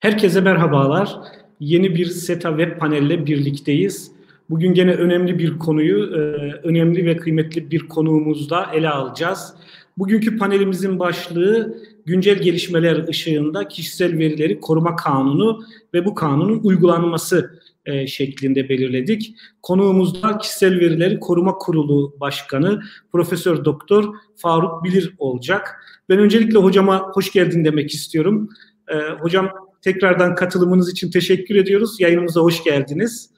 [0.00, 1.18] Herkese merhabalar.
[1.60, 4.12] Yeni bir SETA web panelle birlikteyiz.
[4.50, 6.18] Bugün gene önemli bir konuyu, e,
[6.62, 9.54] önemli ve kıymetli bir konuğumuzla ele alacağız.
[9.96, 15.62] Bugünkü panelimizin başlığı güncel gelişmeler ışığında kişisel verileri koruma kanunu
[15.94, 19.34] ve bu kanunun uygulanması e, şeklinde belirledik.
[19.62, 25.76] Konuğumuz da Kişisel Verileri Koruma Kurulu Başkanı Profesör Doktor Faruk Bilir olacak.
[26.08, 28.48] Ben öncelikle hocama hoş geldin demek istiyorum.
[28.88, 29.50] E, hocam
[29.82, 32.00] tekrardan katılımınız için teşekkür ediyoruz.
[32.00, 33.30] Yayınımıza hoş geldiniz.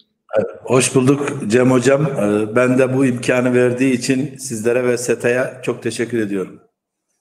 [0.62, 2.06] Hoş bulduk Cem Hocam.
[2.06, 6.60] E, ben de bu imkanı verdiği için sizlere ve SETA'ya çok teşekkür ediyorum.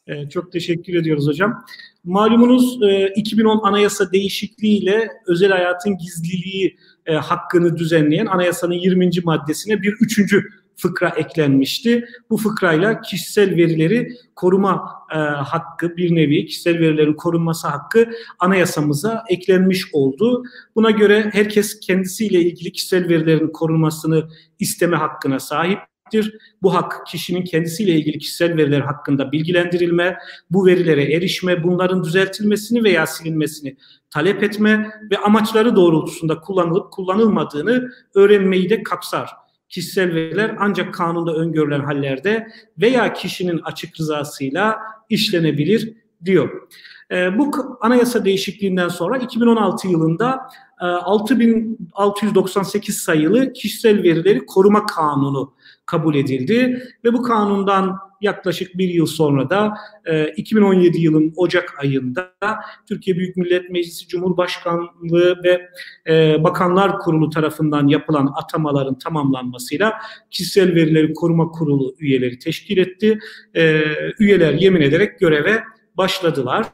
[0.07, 1.63] E, çok teşekkür ediyoruz hocam.
[2.03, 2.79] Malumunuz
[3.15, 9.09] 2010 anayasa değişikliğiyle özel hayatın gizliliği e, hakkını düzenleyen anayasanın 20.
[9.23, 10.43] maddesine bir üçüncü
[10.79, 12.05] fıkra eklenmişti.
[12.29, 19.85] Bu fıkrayla kişisel verileri koruma e, hakkı bir nevi kişisel verilerin korunması hakkı anayasamıza eklenmiş
[19.93, 20.43] oldu.
[20.75, 25.79] Buna göre herkes kendisiyle ilgili kişisel verilerin korunmasını isteme hakkına sahip
[26.61, 30.17] bu hak kişinin kendisiyle ilgili kişisel veriler hakkında bilgilendirilme,
[30.51, 33.77] bu verilere erişme, bunların düzeltilmesini veya silinmesini
[34.09, 39.29] talep etme ve amaçları doğrultusunda kullanılıp kullanılmadığını öğrenmeyi de kapsar.
[39.69, 45.93] Kişisel veriler ancak kanunda öngörülen hallerde veya kişinin açık rızasıyla işlenebilir
[46.25, 46.67] diyor.
[47.11, 55.53] E, bu anayasa değişikliğinden sonra 2016 yılında 6698 e, sayılı kişisel verileri koruma kanunu
[55.89, 59.73] kabul edildi ve bu kanundan yaklaşık bir yıl sonra da
[60.35, 62.31] 2017 e, yılın Ocak ayında
[62.87, 65.69] Türkiye Büyük Millet Meclisi Cumhurbaşkanlığı ve
[66.09, 69.93] e, Bakanlar Kurulu tarafından yapılan atamaların tamamlanmasıyla
[70.31, 73.19] Kişisel Verileri Koruma Kurulu üyeleri teşkil etti.
[74.19, 75.63] Üyeler yemin ederek göreve
[75.97, 76.65] başladılar.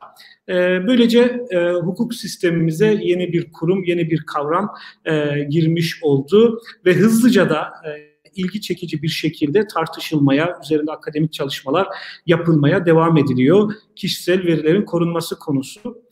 [0.50, 0.54] E,
[0.88, 7.50] böylece e, hukuk sistemimize yeni bir kurum, yeni bir kavram e, girmiş oldu ve hızlıca
[7.50, 11.88] da e, ilgi çekici bir şekilde tartışılmaya, üzerinde akademik çalışmalar
[12.26, 13.74] yapılmaya devam ediliyor.
[13.96, 16.06] Kişisel verilerin korunması konusu.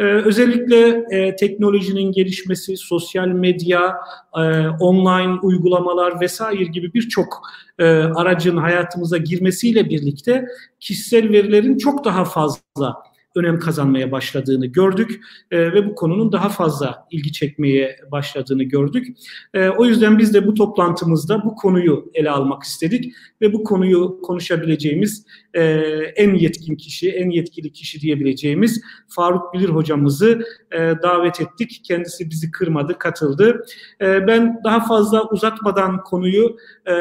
[0.00, 3.96] Ee, özellikle e, teknolojinin gelişmesi, sosyal medya,
[4.36, 7.42] e, online uygulamalar vesaire gibi birçok
[7.78, 10.46] e, aracın hayatımıza girmesiyle birlikte
[10.80, 15.20] kişisel verilerin çok daha fazla önem kazanmaya başladığını gördük
[15.50, 19.06] e, ve bu konunun daha fazla ilgi çekmeye başladığını gördük.
[19.54, 24.20] E, o yüzden biz de bu toplantımızda bu konuyu ele almak istedik ve bu konuyu
[24.22, 25.62] konuşabileceğimiz e,
[26.16, 31.80] en yetkin kişi, en yetkili kişi diyebileceğimiz Faruk Bilir hocamızı e, davet ettik.
[31.84, 33.64] Kendisi bizi kırmadı, katıldı.
[34.00, 36.56] E, ben daha fazla uzatmadan konuyu
[36.86, 36.92] e,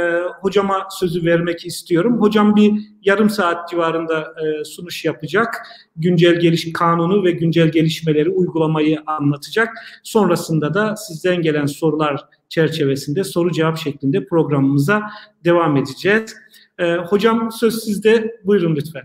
[0.42, 2.22] hocama sözü vermek istiyorum.
[2.22, 2.74] Hocam bir
[3.04, 5.68] yarım saat civarında e, sunuş yapacak.
[5.96, 9.70] Güncel geliş kanunu ve güncel gelişmeleri uygulamayı anlatacak.
[10.04, 15.02] Sonrasında da sizden gelen sorular çerçevesinde soru cevap şeklinde programımıza
[15.46, 16.36] devam edeceğiz.
[16.80, 18.40] E, hocam söz sizde.
[18.44, 19.04] Buyurun lütfen.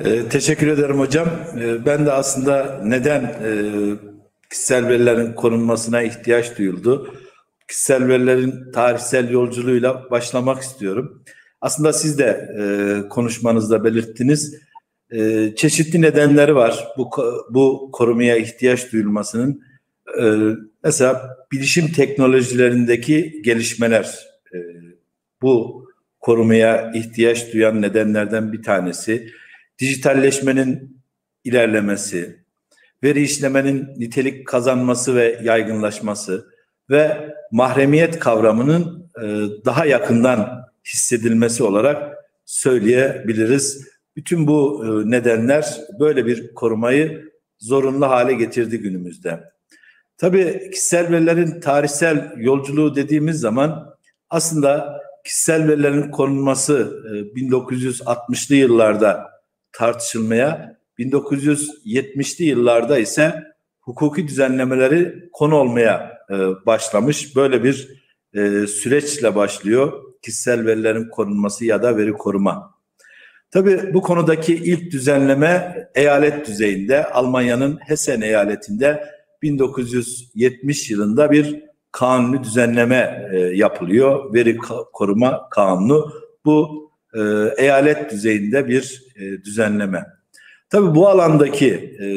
[0.00, 1.28] E, teşekkür ederim hocam.
[1.60, 3.50] E, ben de aslında neden e,
[4.50, 7.14] kişisel verilerin korunmasına ihtiyaç duyuldu?
[7.68, 11.22] Kişisel verilerin tarihsel yolculuğuyla başlamak istiyorum.
[11.60, 14.54] Aslında siz de e, konuşmanızda belirttiniz.
[15.10, 17.10] E, çeşitli nedenleri var bu
[17.50, 19.62] bu korumaya ihtiyaç duyulmasının.
[20.20, 20.24] E,
[20.84, 24.18] mesela bilişim teknolojilerindeki gelişmeler
[24.54, 24.58] e,
[25.42, 25.87] bu
[26.20, 29.28] korumaya ihtiyaç duyan nedenlerden bir tanesi.
[29.78, 31.00] Dijitalleşmenin
[31.44, 32.38] ilerlemesi,
[33.02, 36.46] veri işlemenin nitelik kazanması ve yaygınlaşması
[36.90, 39.24] ve mahremiyet kavramının e,
[39.64, 43.88] daha yakından hissedilmesi olarak söyleyebiliriz.
[44.16, 49.40] Bütün bu e, nedenler böyle bir korumayı zorunlu hale getirdi günümüzde.
[50.16, 53.94] Tabii kişisel verilerin tarihsel yolculuğu dediğimiz zaman
[54.30, 57.02] aslında kişisel verilerin korunması
[57.36, 59.30] 1960'lı e, yıllarda
[59.72, 63.44] tartışılmaya, 1970'li yıllarda ise
[63.80, 66.34] hukuki düzenlemeleri konu olmaya e,
[66.66, 67.36] başlamış.
[67.36, 67.98] Böyle bir
[68.66, 69.92] süreçle başlıyor
[70.22, 72.74] kişisel verilerin korunması ya da veri koruma.
[73.50, 79.04] Tabii bu konudaki ilk düzenleme eyalet düzeyinde Almanya'nın Hessen eyaletinde
[79.42, 84.34] 1970 yılında bir kanuni düzenleme e, yapılıyor.
[84.34, 84.56] Veri
[84.92, 86.12] koruma kanunu
[86.44, 87.20] bu e,
[87.56, 90.06] eyalet düzeyinde bir e, düzenleme.
[90.70, 92.08] Tabii bu alandaki e,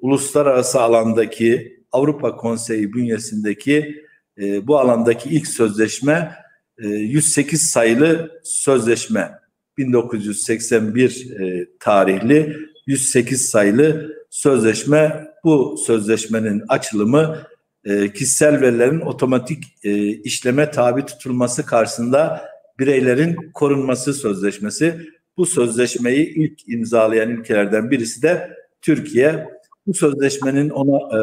[0.00, 4.06] uluslararası alandaki Avrupa Konseyi bünyesindeki
[4.38, 6.32] e, bu alandaki ilk sözleşme
[6.78, 9.30] 108 e, sayılı sözleşme
[9.78, 17.38] 1981 e, tarihli 108 sayılı sözleşme bu sözleşmenin açılımı
[17.86, 22.48] e, kişisel verilerin otomatik e, işleme tabi tutulması karşısında
[22.78, 25.00] bireylerin korunması sözleşmesi.
[25.36, 28.50] Bu sözleşmeyi ilk imzalayan ülkelerden birisi de
[28.82, 29.48] Türkiye.
[29.86, 30.72] Bu sözleşmenin e,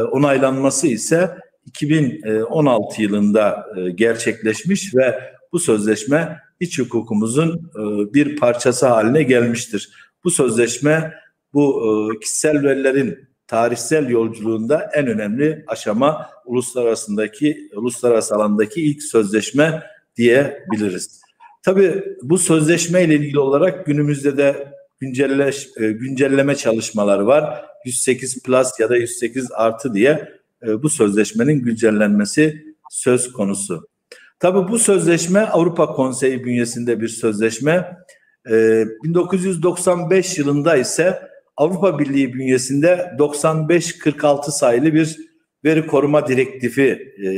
[0.03, 3.65] onaylanması ise 2016 yılında
[3.95, 5.19] gerçekleşmiş ve
[5.51, 7.71] bu sözleşme iç hukukumuzun
[8.13, 9.89] bir parçası haline gelmiştir.
[10.23, 11.13] Bu sözleşme
[11.53, 11.81] bu
[12.21, 19.83] kişisel verilerin tarihsel yolculuğunda en önemli aşama uluslararasındaki uluslararası alandaki ilk sözleşme
[20.17, 21.21] diyebiliriz.
[21.63, 27.65] Tabii bu sözleşme ile ilgili olarak günümüzde de güncelleş, e, güncelleme çalışmaları var.
[27.85, 30.29] 108 plus ya da 108 artı diye
[30.67, 33.87] e, bu sözleşmenin güncellenmesi söz konusu.
[34.39, 37.97] Tabii bu sözleşme Avrupa Konseyi bünyesinde bir sözleşme.
[38.45, 45.17] 1995 yılında ise Avrupa Birliği bünyesinde 95-46 sayılı bir
[45.65, 47.29] veri koruma direktifi e,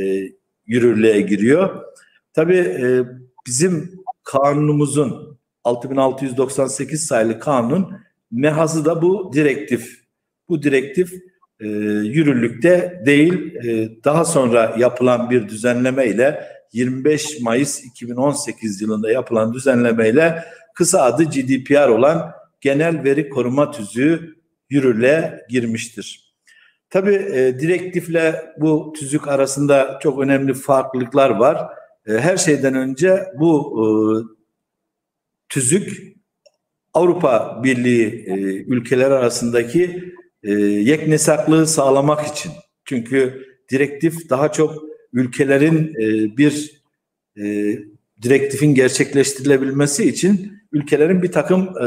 [0.66, 1.84] yürürlüğe giriyor.
[2.32, 3.04] Tabii e,
[3.46, 3.90] bizim
[4.24, 7.92] kanunumuzun 6698 sayılı kanun
[8.30, 10.00] mehazı da bu direktif.
[10.48, 11.12] Bu direktif
[11.60, 13.54] e, yürürlükte değil.
[13.54, 21.02] E, daha sonra yapılan bir düzenleme ile 25 Mayıs 2018 yılında yapılan düzenleme ile kısa
[21.02, 22.32] adı GDPR olan
[22.66, 24.36] genel veri koruma tüzüğü
[24.70, 26.34] yürürlüğe girmiştir.
[26.90, 31.68] Tabii e, direktifle bu tüzük arasında çok önemli farklılıklar var.
[32.06, 33.86] E, her şeyden önce bu e,
[35.48, 36.16] tüzük
[36.94, 38.34] Avrupa Birliği e,
[38.74, 42.52] ülkeler arasındaki e, yeknesaklığı sağlamak için.
[42.84, 44.82] Çünkü direktif daha çok
[45.12, 46.82] ülkelerin e, bir
[47.36, 47.44] e,
[48.22, 51.86] direktifin gerçekleştirilebilmesi için ülkelerin bir takım e,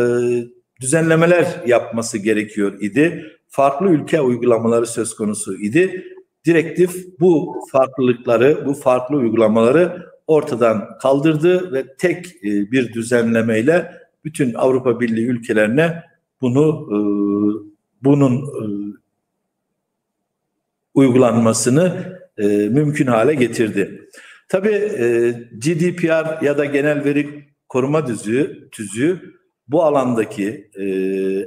[0.82, 3.26] düzenlemeler yapması gerekiyor idi.
[3.48, 6.06] Farklı ülke uygulamaları söz konusu idi.
[6.46, 13.92] Direktif bu farklılıkları, bu farklı uygulamaları ortadan kaldırdı ve tek e, bir düzenlemeyle
[14.26, 16.04] bütün Avrupa Birliği ülkelerine
[16.42, 17.00] bunu e,
[18.04, 18.66] bunun e,
[20.94, 22.20] uygulanmasını
[22.70, 24.10] mümkün hale getirdi.
[24.48, 24.80] Tabii
[25.54, 29.39] GDPR ya da genel veri koruma tüzüğü, tüzüğü
[29.70, 30.86] bu alandaki e,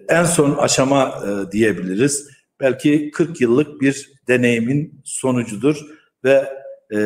[0.08, 2.28] en son aşama e, diyebiliriz.
[2.60, 5.76] Belki 40 yıllık bir deneyimin sonucudur
[6.24, 6.48] ve
[6.94, 6.98] e,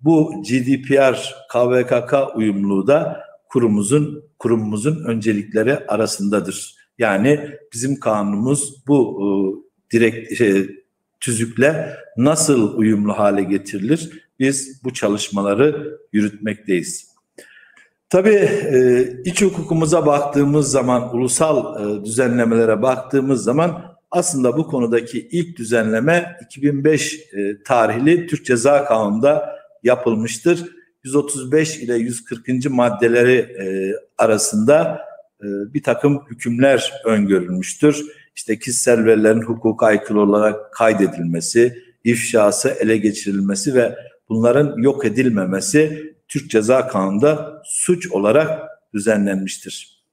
[0.00, 6.74] bu GDPR KVKK uyumluluğu da kurumumuzun kurumumuzun öncelikleri arasındadır.
[6.98, 7.40] Yani
[7.72, 9.28] bizim kanunumuz bu e,
[9.92, 10.66] direkt e,
[11.20, 14.28] tüzükle nasıl uyumlu hale getirilir?
[14.38, 17.07] Biz bu çalışmaları yürütmekteyiz.
[18.10, 25.58] Tabii e, iç hukukumuza baktığımız zaman, ulusal e, düzenlemelere baktığımız zaman aslında bu konudaki ilk
[25.58, 30.64] düzenleme 2005 e, tarihli Türk Ceza Kanunu'nda yapılmıştır.
[31.04, 32.70] 135 ile 140.
[32.70, 33.56] maddeleri
[34.18, 35.00] arasında
[35.42, 38.06] bir takım hükümler öngörülmüştür.
[38.36, 43.96] İşte kişisel verilerin hukuka aykırı olarak kaydedilmesi, ifşası ele geçirilmesi ve
[44.28, 50.04] bunların yok edilmemesi Türk Ceza Kanunu'nda suç olarak düzenlenmiştir.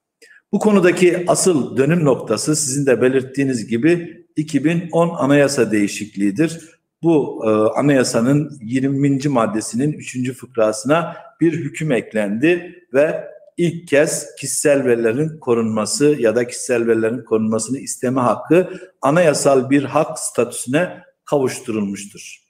[0.51, 6.59] Bu konudaki asıl dönüm noktası sizin de belirttiğiniz gibi 2010 anayasa değişikliğidir.
[7.03, 9.27] Bu e, anayasanın 20.
[9.27, 10.33] maddesinin 3.
[10.33, 13.23] fıkrasına bir hüküm eklendi ve
[13.57, 18.69] ilk kez kişisel verilerin korunması ya da kişisel verilerin korunmasını isteme hakkı
[19.01, 22.44] anayasal bir hak statüsüne kavuşturulmuştur.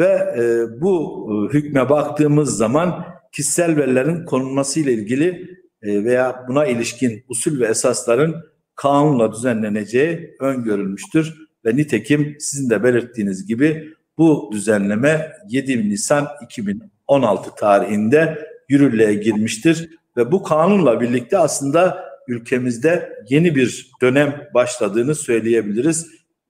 [0.00, 6.66] Ve e, bu e, hükme baktığımız zaman kişisel verilerin konulması ile ilgili e, veya buna
[6.66, 8.36] ilişkin usul ve esasların
[8.76, 11.34] kanunla düzenleneceği öngörülmüştür.
[11.64, 19.90] Ve nitekim sizin de belirttiğiniz gibi bu düzenleme 7 Nisan 2016 tarihinde yürürlüğe girmiştir.
[20.16, 26.06] Ve bu kanunla birlikte aslında ülkemizde yeni bir dönem başladığını söyleyebiliriz.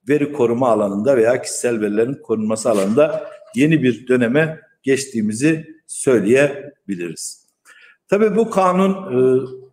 [0.09, 7.47] Veri koruma alanında veya kişisel verilerin korunması alanında yeni bir döneme geçtiğimizi söyleyebiliriz.
[8.09, 8.97] Tabii bu kanun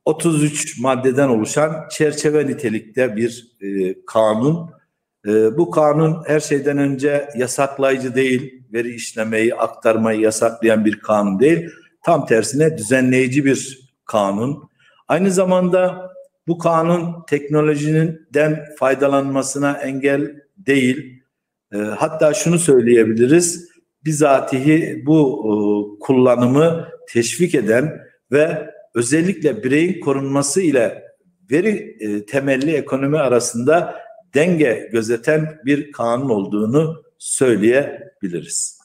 [0.06, 4.70] 33 e, maddeden oluşan çerçeve nitelikte bir e, kanun.
[5.28, 11.70] E, bu kanun her şeyden önce yasaklayıcı değil, veri işlemeyi, aktarmayı yasaklayan bir kanun değil.
[12.04, 14.70] Tam tersine düzenleyici bir kanun.
[15.08, 16.12] Aynı zamanda
[16.48, 21.24] bu kanun teknolojinin den faydalanmasına engel değil.
[21.72, 23.70] Hatta şunu söyleyebiliriz
[24.06, 25.54] bizatihi bu e,
[26.00, 31.04] kullanımı teşvik eden ve özellikle bireyin korunması ile
[31.52, 33.96] veri e, temelli ekonomi arasında
[34.34, 38.78] denge gözeten bir kanun olduğunu söyleyebiliriz.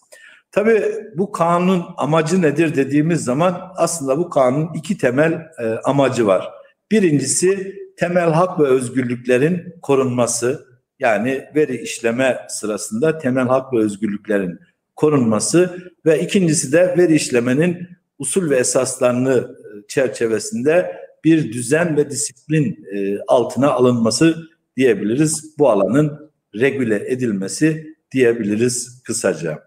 [0.50, 0.82] Tabii
[1.16, 6.50] bu kanun amacı nedir dediğimiz zaman aslında bu kanun iki temel e, amacı var.
[6.90, 10.71] Birincisi temel hak ve özgürlüklerin korunması
[11.02, 14.58] yani veri işleme sırasında temel hak ve özgürlüklerin
[14.96, 22.86] korunması ve ikincisi de veri işlemenin usul ve esaslarını e, çerçevesinde bir düzen ve disiplin
[22.94, 24.36] e, altına alınması
[24.76, 25.58] diyebiliriz.
[25.58, 29.62] Bu alanın regüle edilmesi diyebiliriz kısaca.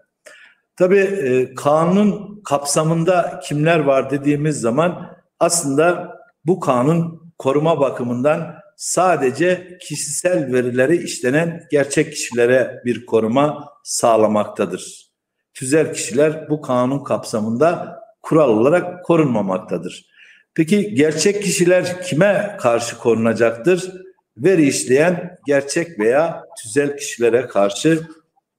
[0.76, 6.16] Tabii e, kanun kapsamında kimler var dediğimiz zaman aslında
[6.46, 15.10] bu kanun koruma bakımından sadece kişisel verileri işlenen gerçek kişilere bir koruma sağlamaktadır.
[15.54, 20.06] Tüzel kişiler bu kanun kapsamında kural olarak korunmamaktadır.
[20.54, 23.92] Peki gerçek kişiler kime karşı korunacaktır?
[24.36, 28.08] Veri işleyen gerçek veya tüzel kişilere karşı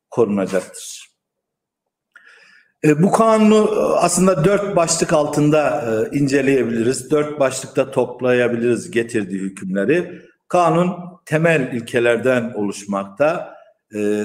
[0.10, 0.97] korunacaktır.
[2.84, 7.12] E, bu kanunu e, aslında dört başlık altında e, inceleyebiliriz.
[7.12, 10.22] Dört başlıkta toplayabiliriz getirdiği hükümleri.
[10.48, 13.58] Kanun temel ilkelerden oluşmakta.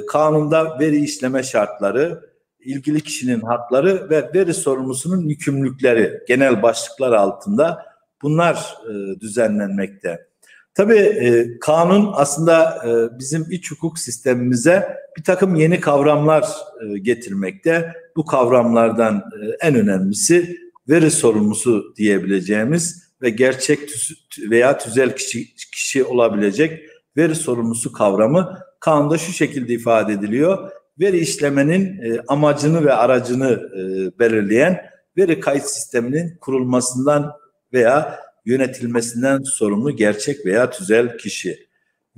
[0.08, 2.20] Kanunda veri işleme şartları,
[2.60, 7.86] ilgili kişinin hakları ve veri sorumlusunun yükümlülükleri genel başlıklar altında
[8.22, 8.76] bunlar
[9.20, 10.26] düzenlenmekte.
[10.74, 16.44] Tabii e, kanun aslında e, bizim iç hukuk sistemimize bir takım yeni kavramlar
[16.82, 17.92] e, getirmekte.
[18.16, 20.56] Bu kavramlardan e, en önemlisi
[20.88, 26.80] veri sorumlusu diyebileceğimiz ve gerçek tüz veya tüzel kişi, kişi olabilecek
[27.16, 30.70] veri sorumlusu kavramı kanunda şu şekilde ifade ediliyor.
[31.00, 34.86] Veri işlemenin e, amacını ve aracını e, belirleyen
[35.16, 37.32] veri kayıt sisteminin kurulmasından
[37.72, 41.66] veya yönetilmesinden sorumlu gerçek veya tüzel kişi.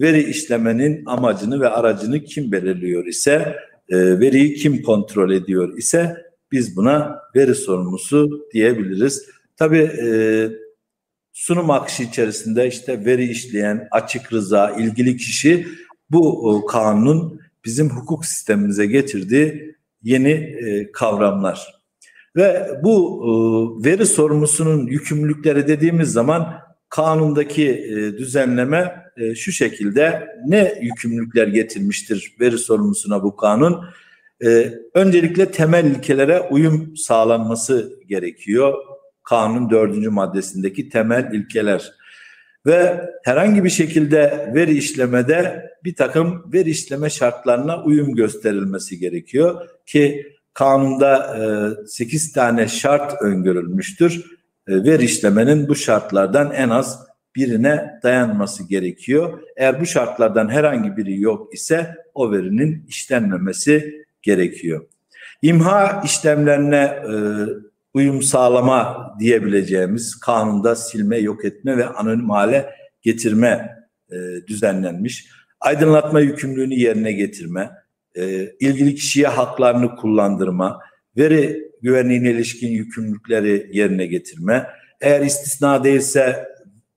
[0.00, 3.56] Veri işlemenin amacını ve aracını kim belirliyor ise,
[3.88, 6.16] e, veriyi kim kontrol ediyor ise
[6.52, 9.26] biz buna veri sorumlusu diyebiliriz.
[9.56, 10.08] Tabii e,
[11.32, 15.66] sunum akışı içerisinde işte veri işleyen, açık rıza, ilgili kişi
[16.10, 21.83] bu o, kanunun bizim hukuk sistemimize getirdiği yeni e, kavramlar.
[22.36, 23.30] Ve bu e,
[23.90, 26.54] veri sorumlusunun yükümlülükleri dediğimiz zaman
[26.88, 33.84] kanundaki e, düzenleme e, şu şekilde ne yükümlülükler getirmiştir veri sorumlusuna bu kanun?
[34.94, 38.74] Öncelikle temel ilkelere uyum sağlanması gerekiyor.
[39.22, 41.92] Kanun dördüncü maddesindeki temel ilkeler
[42.66, 50.33] ve herhangi bir şekilde veri işlemede bir takım veri işleme şartlarına uyum gösterilmesi gerekiyor ki
[50.54, 51.36] kanunda
[51.84, 54.24] e, 8 tane şart öngörülmüştür.
[54.68, 57.06] E, veri işlemenin bu şartlardan en az
[57.36, 59.40] birine dayanması gerekiyor.
[59.56, 64.86] Eğer bu şartlardan herhangi biri yok ise o verinin işlenmemesi gerekiyor.
[65.42, 67.14] İmha işlemlerine e,
[67.94, 72.70] uyum sağlama diyebileceğimiz kanunda silme, yok etme ve anonim hale
[73.02, 73.78] getirme
[74.10, 75.28] e, düzenlenmiş.
[75.60, 77.70] Aydınlatma yükümlülüğünü yerine getirme,
[78.14, 80.80] e, ilgili kişiye haklarını kullandırma,
[81.16, 84.66] veri güvenliğine ilişkin yükümlülükleri yerine getirme,
[85.00, 86.48] eğer istisna değilse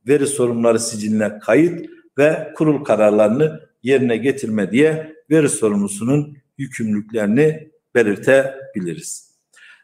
[0.08, 9.38] veri sorumluları siciline kayıt ve kurul kararlarını yerine getirme diye veri sorumlusunun yükümlülüklerini belirtebiliriz.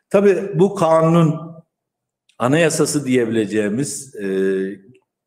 [0.09, 1.35] Tabii bu kanunun
[2.37, 4.27] anayasası diyebileceğimiz e,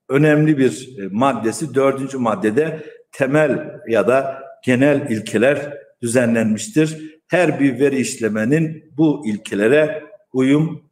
[0.09, 7.19] önemli bir e, maddesi dördüncü maddede temel ya da genel ilkeler düzenlenmiştir.
[7.27, 10.83] Her bir veri işlemenin bu ilkelere uyum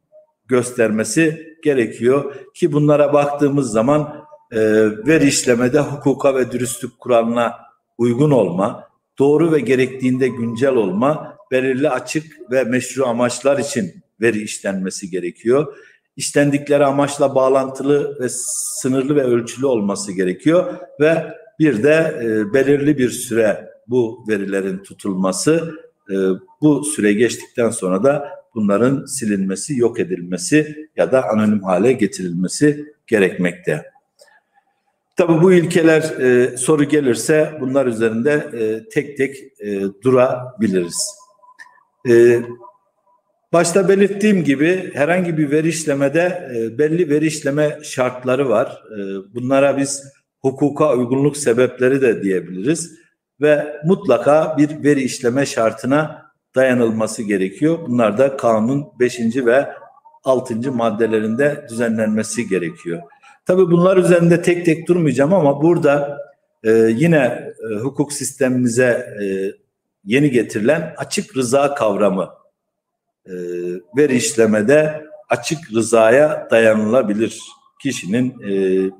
[0.47, 4.59] göstermesi gerekiyor ki bunlara baktığımız zaman e,
[5.07, 7.53] veri işlemede hukuka ve dürüstlük kuralına
[7.97, 15.09] uygun olma, doğru ve gerektiğinde güncel olma, belirli açık ve meşru amaçlar için veri işlenmesi
[15.09, 15.75] gerekiyor.
[16.15, 18.27] İşlendikleri amaçla bağlantılı ve
[18.81, 25.75] sınırlı ve ölçülü olması gerekiyor ve bir de e, belirli bir süre bu verilerin tutulması,
[26.09, 26.15] e,
[26.61, 33.85] bu süre geçtikten sonra da bunların silinmesi, yok edilmesi ya da anonim hale getirilmesi gerekmekte.
[35.15, 41.15] Tabii bu ilkeler e, soru gelirse bunlar üzerinde e, tek tek e, durabiliriz.
[42.09, 42.41] E,
[43.53, 48.83] başta belirttiğim gibi herhangi bir veri işlemede e, belli veri işleme şartları var.
[48.91, 48.99] E,
[49.35, 50.03] bunlara biz
[50.41, 53.04] hukuka uygunluk sebepleri de diyebiliriz
[53.41, 56.25] ve mutlaka bir veri işleme şartına
[56.55, 57.79] dayanılması gerekiyor.
[57.87, 59.19] Bunlar da kanun 5.
[59.35, 59.69] ve
[60.23, 60.71] 6.
[60.71, 63.01] maddelerinde düzenlenmesi gerekiyor.
[63.45, 66.17] Tabii bunlar üzerinde tek tek durmayacağım ama burada
[66.63, 69.25] e, yine e, hukuk sistemimize e,
[70.05, 72.29] yeni getirilen açık rıza kavramı
[73.25, 73.33] e,
[73.97, 77.41] veri işlemede açık rızaya dayanılabilir
[77.81, 78.51] kişinin e,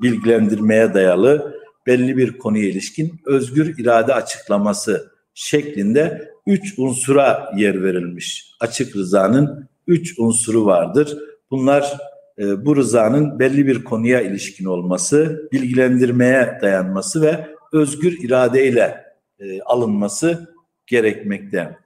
[0.01, 1.55] bilgilendirmeye dayalı
[1.87, 8.55] belli bir konuya ilişkin özgür irade açıklaması şeklinde üç unsura yer verilmiş.
[8.59, 11.17] Açık rızanın üç unsuru vardır.
[11.51, 11.97] Bunlar
[12.39, 19.05] e, bu rızanın belli bir konuya ilişkin olması, bilgilendirmeye dayanması ve özgür iradeyle
[19.39, 20.55] e, alınması
[20.87, 21.77] gerekmekte.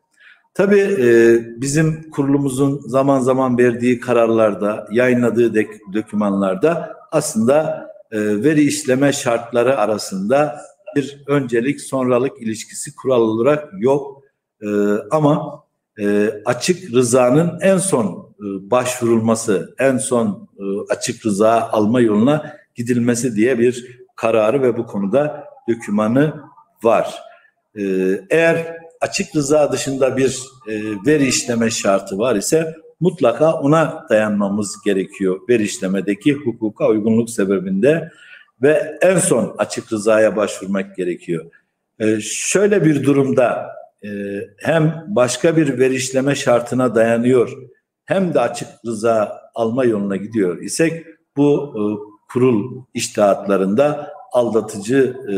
[0.54, 9.14] Tabii e, bizim kurulumuzun zaman zaman verdiği kararlarda, yayınladığı dek, dokümanlarda aslında e, veri işleme
[9.14, 10.62] şartları arasında
[10.96, 14.24] bir öncelik sonralık ilişkisi kural olarak yok.
[14.62, 14.68] E,
[15.12, 15.64] ama
[16.00, 20.50] e, açık rızanın en son başvurulması, en son
[20.90, 26.34] açık rıza alma yoluna gidilmesi diye bir kararı ve bu konuda dokümanı
[26.84, 27.20] var.
[28.30, 30.40] Eğer açık rıza dışında bir
[31.06, 38.12] veri işleme şartı var ise mutlaka ona dayanmamız gerekiyor veri işlemedeki hukuka uygunluk sebebinde
[38.62, 41.46] ve en son açık rızaya başvurmak gerekiyor.
[42.00, 43.70] E, şöyle bir durumda
[44.04, 44.10] e,
[44.58, 47.54] hem başka bir veri işleme şartına dayanıyor
[48.06, 51.06] hem de açık rıza alma yoluna gidiyor isek
[51.38, 51.82] bu e,
[52.34, 55.36] kurul iştahatlarında aldatıcı e,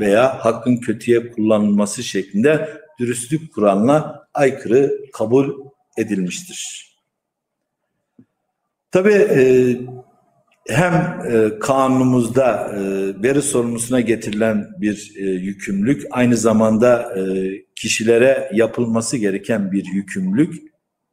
[0.00, 5.52] veya hakkın kötüye kullanılması şeklinde dürüstlük kuralına aykırı kabul
[5.98, 6.88] edilmiştir.
[8.90, 9.42] Tabii e,
[10.68, 12.78] hem e, kanunumuzda e,
[13.22, 17.14] veri sorumlusuna getirilen bir yükümlülük, aynı zamanda
[17.74, 20.68] kişilere yapılması gereken bir yükümlülük,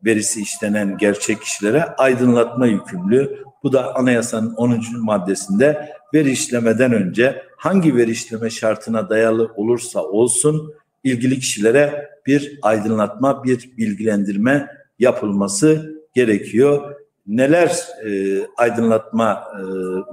[0.06, 3.44] verisi işlenen gerçek kişilere aydınlatma yükümlülüğü.
[3.64, 4.82] Bu da anayasanın 10.
[5.00, 10.74] maddesinde veri işlemeden önce hangi veri işleme şartına dayalı olursa olsun
[11.04, 16.96] ilgili kişilere bir aydınlatma, bir bilgilendirme yapılması gerekiyor.
[17.28, 19.62] Neler e, aydınlatma e,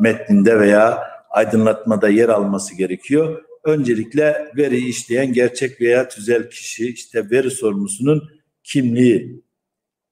[0.02, 3.42] metninde veya aydınlatmada yer alması gerekiyor?
[3.64, 8.28] Öncelikle veri işleyen gerçek veya tüzel kişi, işte veri sorumlusunun
[8.64, 9.42] kimliği,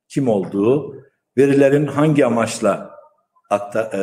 [0.09, 1.05] kim olduğu,
[1.39, 2.91] verilerin hangi amaçla
[3.51, 4.01] akta, e,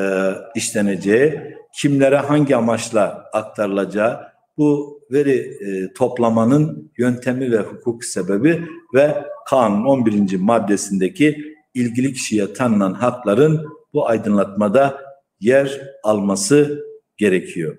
[0.60, 9.86] işleneceği, kimlere hangi amaçla aktarılacağı, bu veri e, toplamanın yöntemi ve hukuk sebebi ve kanun
[9.86, 10.38] 11.
[10.38, 11.38] maddesindeki
[11.74, 15.02] ilgili kişiye tanınan hakların bu aydınlatmada
[15.40, 16.84] yer alması
[17.18, 17.78] gerekiyor.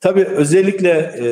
[0.00, 1.26] Tabii özellikle e,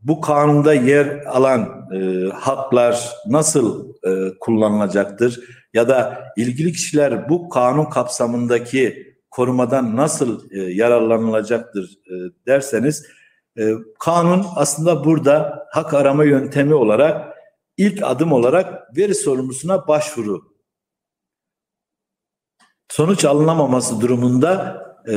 [0.00, 5.40] bu kanunda yer alan e, haklar nasıl e, kullanılacaktır
[5.74, 12.14] ya da ilgili kişiler bu kanun kapsamındaki korumadan nasıl e, yararlanılacaktır e,
[12.46, 13.06] derseniz
[13.58, 17.34] e, kanun aslında burada hak arama yöntemi olarak
[17.76, 20.54] ilk adım olarak veri sorumlusuna başvuru
[22.90, 25.14] sonuç alınamaması durumunda e,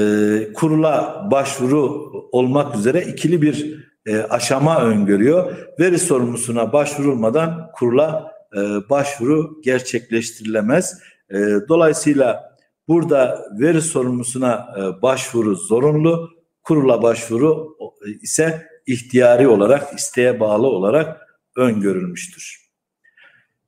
[0.53, 5.57] kurula başvuru olmak üzere ikili bir e, aşama öngörüyor.
[5.79, 10.99] Veri sorumlusuna başvurulmadan kurula e, başvuru gerçekleştirilemez.
[11.29, 11.37] E,
[11.69, 16.29] dolayısıyla burada veri sorumlusuna e, başvuru zorunlu,
[16.67, 17.77] kurula başvuru
[18.21, 21.17] ise ihtiyari olarak, isteğe bağlı olarak
[21.55, 22.67] öngörülmüştür.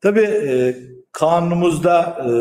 [0.02, 0.78] Tabii e,
[1.12, 2.32] kanunumuzda e,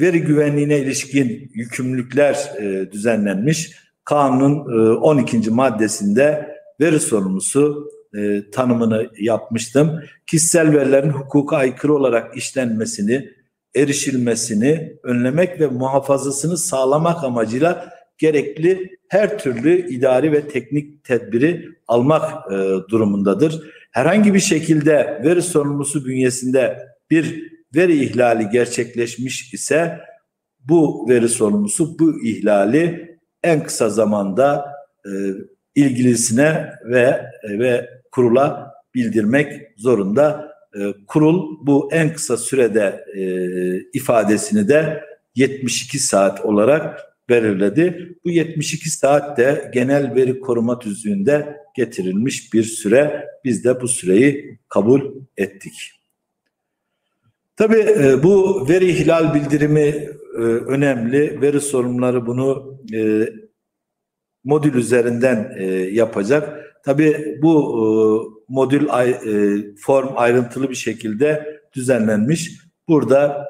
[0.00, 3.72] veri güvenliğine ilişkin yükümlülükler e, düzenlenmiş.
[4.04, 5.50] Kanunun e, 12.
[5.50, 10.00] maddesinde veri sorumlusu e, tanımını yapmıştım.
[10.26, 13.30] Kişisel verilerin hukuka aykırı olarak işlenmesini,
[13.74, 22.54] erişilmesini önlemek ve muhafazasını sağlamak amacıyla gerekli her türlü idari ve teknik tedbiri almak e,
[22.88, 23.72] durumundadır.
[23.90, 30.00] Herhangi bir şekilde veri sorumlusu bünyesinde bir veri ihlali gerçekleşmiş ise
[30.60, 34.72] bu veri sorumlusu bu ihlali en kısa zamanda
[35.06, 35.10] e,
[35.74, 40.54] ilgilisine ve ve kurula bildirmek zorunda.
[40.74, 43.22] E, kurul bu en kısa sürede e,
[43.98, 48.16] ifadesini de 72 saat olarak belirledi.
[48.24, 53.28] Bu 72 saat de genel veri koruma tüzüğünde getirilmiş bir süre.
[53.44, 55.00] Biz de bu süreyi kabul
[55.36, 55.72] ettik.
[57.56, 60.08] Tabii e, bu veri ihlal bildirimi
[60.38, 61.40] e, önemli.
[61.42, 63.28] Veri sorumluları bunu e,
[64.44, 65.56] modül üzerinden
[65.92, 66.60] yapacak.
[66.84, 68.88] Tabii bu modül
[69.76, 72.52] form ayrıntılı bir şekilde düzenlenmiş.
[72.88, 73.48] Burada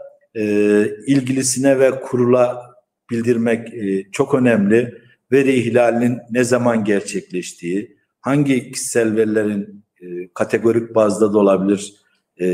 [1.07, 2.74] ilgilisine ve kurula
[3.11, 3.69] bildirmek
[4.13, 4.95] çok önemli
[5.33, 11.95] veri ihlalinin ne zaman gerçekleştiği, hangi kişisel verilerin e, kategorik bazda da olabilir,
[12.41, 12.47] e,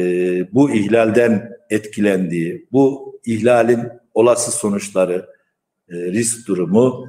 [0.54, 3.80] bu ihlalden etkilendiği, bu ihlalin
[4.14, 5.26] olası sonuçları,
[5.88, 7.08] e, risk durumu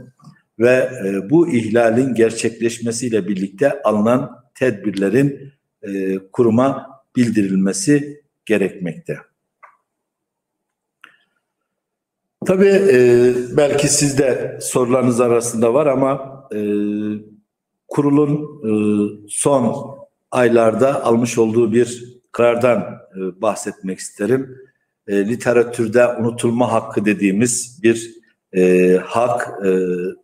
[0.59, 9.17] ve e, bu ihlalin gerçekleşmesiyle birlikte alınan tedbirlerin e, kuruma bildirilmesi gerekmekte.
[12.45, 16.59] Tabii e, belki sizde sorularınız arasında var ama e,
[17.87, 18.71] kurulun e,
[19.29, 19.95] son
[20.31, 22.79] aylarda almış olduğu bir karardan
[23.15, 24.57] e, bahsetmek isterim.
[25.07, 28.11] E, literatürde unutulma hakkı dediğimiz bir
[28.53, 29.65] e, hak.
[29.65, 29.69] E,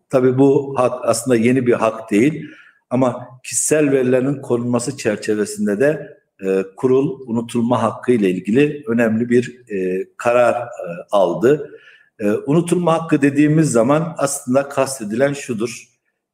[0.10, 2.46] tabii bu hak aslında yeni bir hak değil
[2.90, 10.08] ama kişisel verilerin korunması çerçevesinde de e, kurul unutulma hakkı ile ilgili önemli bir e,
[10.18, 11.72] karar e, aldı.
[12.20, 15.84] E, unutulma hakkı dediğimiz zaman aslında kastedilen şudur.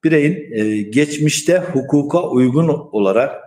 [0.04, 3.44] Bireyin e, geçmişte hukuka uygun olarak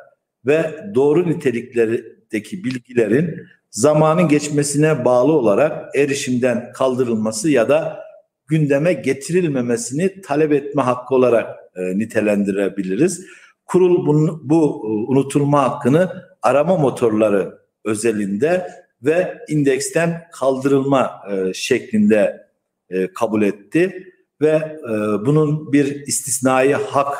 [0.46, 8.06] ve doğru niteliklerdeki bilgilerin zamanın geçmesine bağlı olarak erişimden kaldırılması ya da
[8.46, 13.26] gündeme getirilmemesini talep etme hakkı olarak e, nitelendirebiliriz.
[13.64, 18.66] Kurul bunu, bu e, unutulma hakkını arama motorları özelinde
[19.02, 22.46] ve indeksten kaldırılma e, şeklinde
[22.90, 24.90] e, kabul etti ve e,
[25.26, 27.16] bunun bir istisnai hak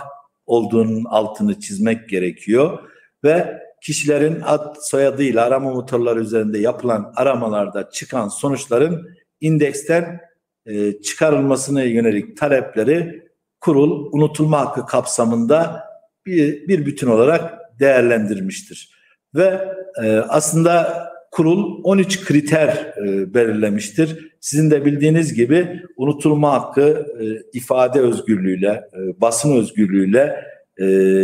[0.47, 2.79] olduğunun altını çizmek gerekiyor
[3.25, 9.09] ve kişilerin ad soyadıyla arama motorları üzerinde yapılan aramalarda çıkan sonuçların
[9.41, 10.21] indeksten
[10.67, 13.27] e, çıkarılmasına yönelik talepleri
[13.61, 15.85] kurul unutulma hakkı kapsamında
[16.27, 18.97] bir, bir bütün olarak değerlendirmiştir.
[19.35, 19.69] Ve
[20.05, 24.37] e, aslında kurul 13 kriter e, belirlemiştir.
[24.41, 27.25] Sizin de bildiğiniz gibi unutulma hakkı e,
[27.59, 30.47] ifade özgürlüğüyle, e, basın özgürlüğüyle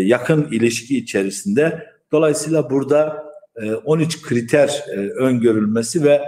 [0.04, 1.86] yakın ilişki içerisinde.
[2.12, 3.24] Dolayısıyla burada
[3.62, 4.84] e, 13 kriter
[5.16, 6.20] öngörülmesi ve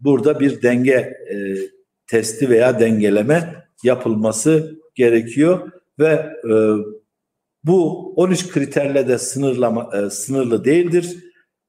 [0.00, 1.14] burada bir denge
[2.06, 6.26] testi veya dengeleme yapılması gerekiyor ve
[7.64, 11.16] bu 13 kriterle de sınırlama sınırlı değildir.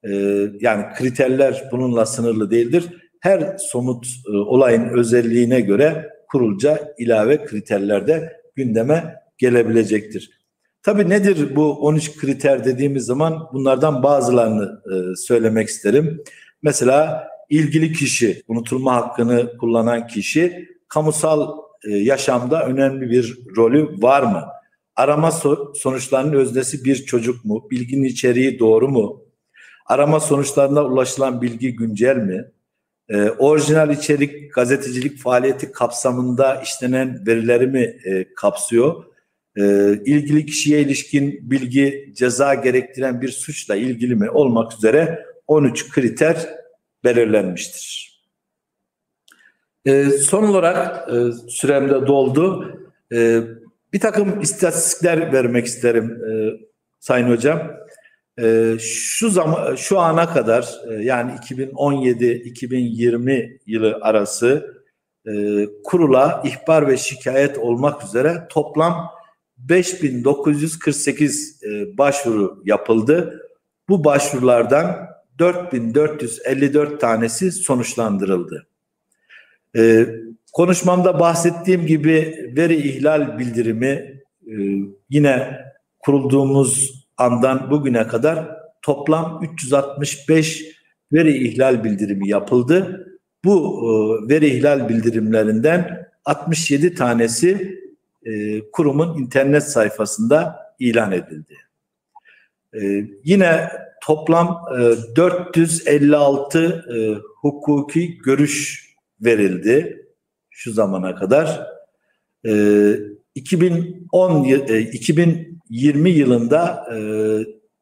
[0.04, 0.12] E,
[0.60, 2.86] yani kriterler bununla sınırlı değildir.
[3.20, 10.40] Her somut e, olayın özelliğine göre kurulca ilave kriterler de gündeme gelebilecektir.
[10.84, 16.24] Tabii nedir bu 13 kriter dediğimiz zaman bunlardan bazılarını e, söylemek isterim.
[16.62, 24.44] Mesela ilgili kişi, unutulma hakkını kullanan kişi kamusal e, yaşamda önemli bir rolü var mı?
[24.96, 25.32] Arama
[25.76, 27.68] sonuçlarının öznesi bir çocuk mu?
[27.72, 29.22] Bilginin içeriği doğru mu?
[29.90, 32.52] Arama sonuçlarına ulaşılan bilgi güncel mi?
[33.10, 39.04] E, orijinal içerik gazetecilik faaliyeti kapsamında işlenen verileri mi e, kapsıyor?
[39.56, 46.50] E, ilgili kişiye ilişkin bilgi ceza gerektiren bir suçla ilgili mi olmak üzere 13 kriter
[47.04, 48.10] belirlenmiştir.
[49.86, 52.76] E, son olarak e, süremde doldu.
[53.14, 53.42] E,
[53.94, 56.32] bir takım istatistikler vermek isterim e,
[57.00, 57.72] Sayın Hocam.
[58.42, 64.76] E, şu zaman şu ana kadar e, yani 2017-2020 yılı arası
[65.28, 69.10] e, kurula ihbar ve şikayet olmak üzere toplam
[69.58, 73.42] 5948 e, başvuru yapıldı.
[73.90, 78.68] Bu başvurulardan 4454 tanesi sonuçlandırıldı.
[79.78, 80.08] Ee,
[80.54, 84.22] konuşmamda bahsettiğim gibi veri ihlal bildirimi
[85.10, 85.60] yine
[86.00, 90.66] kurulduğumuz andan bugüne kadar toplam 365
[91.14, 93.08] veri ihlal bildirimi yapıldı.
[93.46, 93.90] Bu e,
[94.30, 97.80] veri ihlal bildirimlerinden 67 tanesi
[98.26, 101.56] e, kurumun internet sayfasında ilan edildi.
[102.74, 103.70] E, yine
[104.04, 106.98] toplam e, 456 e,
[107.42, 108.90] hukuki görüş
[109.22, 110.06] verildi
[110.50, 111.68] şu zamana kadar.
[112.48, 112.94] E,
[113.36, 114.80] 2010 e,
[115.70, 117.00] 2020 yılında e,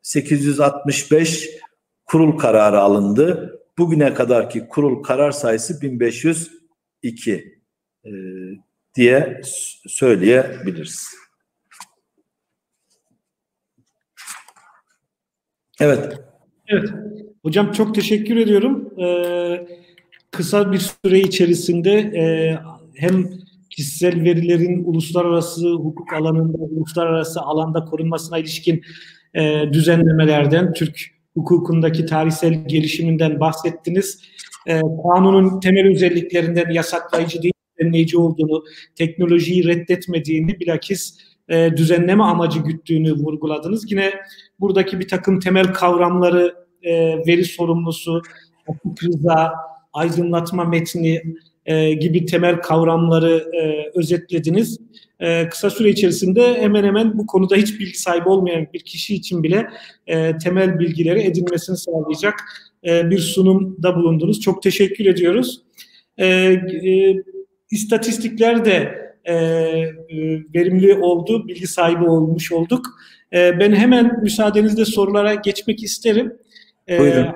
[0.01, 1.49] 865
[2.05, 3.59] kurul kararı alındı.
[3.77, 7.61] Bugüne kadarki kurul karar sayısı 1502
[8.05, 8.11] e,
[8.95, 9.41] diye
[9.87, 11.07] söyleyebiliriz.
[15.79, 16.19] Evet.
[16.67, 16.89] Evet.
[17.41, 18.99] Hocam çok teşekkür ediyorum.
[18.99, 19.67] Ee,
[20.31, 22.23] kısa bir süre içerisinde e,
[22.95, 23.29] hem
[23.77, 28.81] kişisel verilerin uluslararası hukuk alanında, uluslararası alanda korunmasına ilişkin
[29.33, 30.99] e, düzenlemelerden, Türk
[31.33, 34.21] hukukundaki tarihsel gelişiminden bahsettiniz.
[34.67, 38.63] E, kanunun temel özelliklerinden yasaklayıcı değil, düzenleyici olduğunu,
[38.95, 41.17] teknolojiyi reddetmediğini bilakis
[41.49, 43.91] e, düzenleme amacı güttüğünü vurguladınız.
[43.91, 44.13] Yine
[44.59, 48.21] buradaki bir takım temel kavramları e, veri sorumlusu,
[48.65, 49.53] hukuk rıza,
[49.93, 51.21] aydınlatma metni
[51.67, 54.79] e, gibi temel kavramları e, özetlediniz.
[55.19, 59.43] E, kısa süre içerisinde hemen hemen bu konuda hiç bilgi sahibi olmayan bir kişi için
[59.43, 59.69] bile
[60.07, 62.33] e, temel bilgileri edinmesini sağlayacak
[62.85, 64.41] e, bir sunumda bulundunuz.
[64.41, 65.61] Çok teşekkür ediyoruz.
[66.17, 67.15] E, e,
[67.71, 69.93] istatistikler de e, e,
[70.55, 72.85] verimli oldu, bilgi sahibi olmuş olduk.
[73.33, 76.37] E, ben hemen müsaadenizle sorulara geçmek isterim.
[76.89, 77.27] E, Buyurun.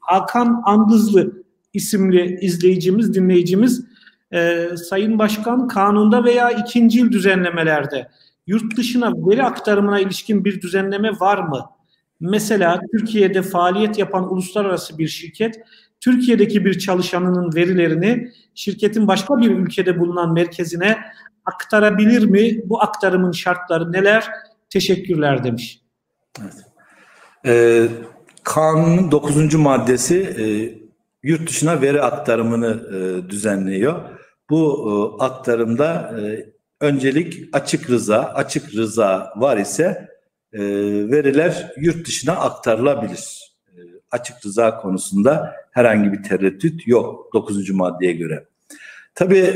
[0.00, 1.39] Hakan Andızlı
[1.74, 3.84] isimli izleyicimiz, dinleyicimiz
[4.32, 8.08] e, Sayın Başkan kanunda veya ikincil düzenlemelerde
[8.46, 11.70] yurt dışına veri aktarımına ilişkin bir düzenleme var mı?
[12.20, 15.60] Mesela Türkiye'de faaliyet yapan uluslararası bir şirket
[16.00, 20.98] Türkiye'deki bir çalışanının verilerini şirketin başka bir ülkede bulunan merkezine
[21.44, 22.60] aktarabilir mi?
[22.64, 24.30] Bu aktarımın şartları neler?
[24.70, 25.80] Teşekkürler demiş.
[26.40, 26.54] Evet.
[27.46, 27.88] Ee,
[28.44, 29.54] kanunun 9.
[29.54, 30.44] maddesi e,
[31.22, 34.02] yurt dışına veri aktarımını e, düzenliyor.
[34.50, 36.46] Bu e, aktarımda e,
[36.80, 40.10] öncelik açık rıza, açık rıza var ise
[40.52, 43.50] veriler yurt dışına aktarılabilir.
[44.10, 47.70] Açık rıza konusunda herhangi bir tereddüt yok 9.
[47.70, 48.44] maddeye göre.
[49.14, 49.54] Tabii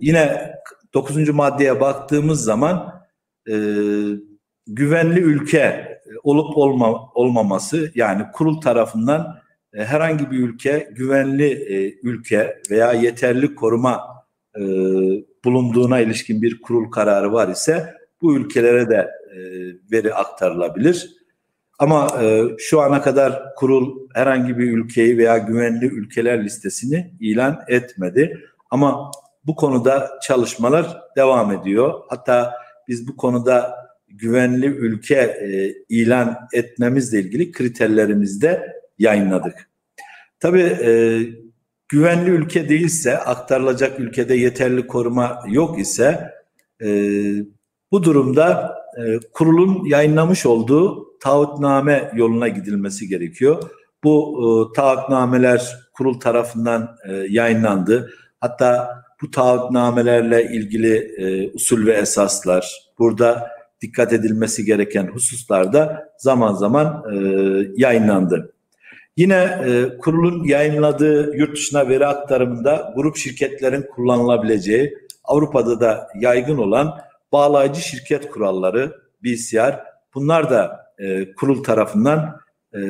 [0.00, 0.52] yine
[0.94, 1.28] 9.
[1.28, 3.04] maddeye baktığımız zaman
[4.66, 9.38] güvenli ülke olup olma, olmaması yani kurul tarafından
[9.76, 14.00] herhangi bir ülke güvenli e, ülke veya yeterli koruma
[14.56, 14.62] e,
[15.44, 19.38] bulunduğuna ilişkin bir kurul kararı var ise bu ülkelere de e,
[19.92, 21.10] veri aktarılabilir.
[21.78, 28.40] Ama e, şu ana kadar kurul herhangi bir ülkeyi veya güvenli ülkeler listesini ilan etmedi.
[28.70, 29.10] Ama
[29.46, 32.00] bu konuda çalışmalar devam ediyor.
[32.08, 32.54] Hatta
[32.88, 33.74] biz bu konuda
[34.08, 39.70] güvenli ülke e, ilan etmemizle ilgili kriterlerimizde yayınladık.
[40.40, 41.20] Tabii e,
[41.88, 46.30] güvenli ülke değilse, aktarılacak ülkede yeterli koruma yok ise
[46.82, 46.88] e,
[47.92, 53.70] bu durumda e, kurulun yayınlamış olduğu taahhütname yoluna gidilmesi gerekiyor.
[54.04, 58.10] Bu e, taahhütnameler kurul tarafından e, yayınlandı.
[58.40, 67.04] Hatta bu taahhütnamelerle ilgili e, usul ve esaslar, burada dikkat edilmesi gereken hususlarda zaman zaman
[67.12, 67.16] e,
[67.76, 68.53] yayınlandı.
[69.16, 76.98] Yine e, kurulun yayınladığı yurt dışına veri aktarımında grup şirketlerin kullanılabileceği Avrupa'da da yaygın olan
[77.32, 78.92] bağlayıcı şirket kuralları
[79.24, 79.80] BCR
[80.14, 82.40] bunlar da e, kurul tarafından
[82.74, 82.80] e,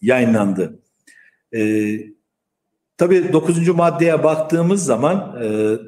[0.00, 0.78] yayınlandı.
[1.54, 1.60] E,
[2.96, 3.68] tabii 9.
[3.68, 5.78] maddeye baktığımız zaman e,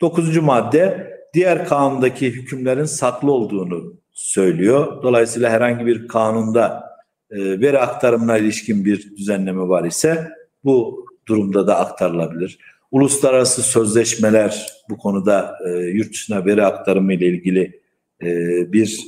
[0.00, 0.36] 9.
[0.36, 5.02] madde diğer kanundaki hükümlerin saklı olduğunu söylüyor.
[5.02, 6.91] Dolayısıyla herhangi bir kanunda
[7.32, 10.28] e, veri aktarımına ilişkin bir düzenleme var ise
[10.64, 12.58] bu durumda da aktarılabilir.
[12.90, 17.80] Uluslararası sözleşmeler bu konuda e, yurt dışına veri aktarımı ile ilgili
[18.22, 18.28] e,
[18.72, 19.00] bir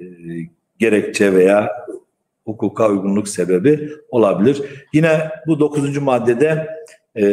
[0.00, 0.04] e,
[0.78, 1.70] gerekçe veya
[2.44, 4.62] hukuka uygunluk sebebi olabilir.
[4.92, 6.68] Yine bu dokuzuncu maddede
[7.16, 7.24] e,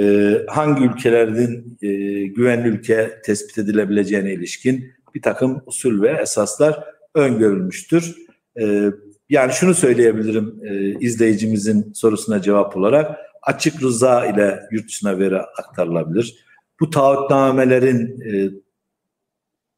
[0.47, 1.87] hangi ülkelerin e,
[2.27, 6.83] güvenli ülke tespit edilebileceğine ilişkin bir takım usul ve esaslar
[7.15, 8.15] öngörülmüştür.
[8.59, 8.91] E,
[9.29, 16.45] yani şunu söyleyebilirim e, izleyicimizin sorusuna cevap olarak açık rıza ile yurt dışına veri aktarılabilir.
[16.79, 18.51] Bu taahhütnamelerin e,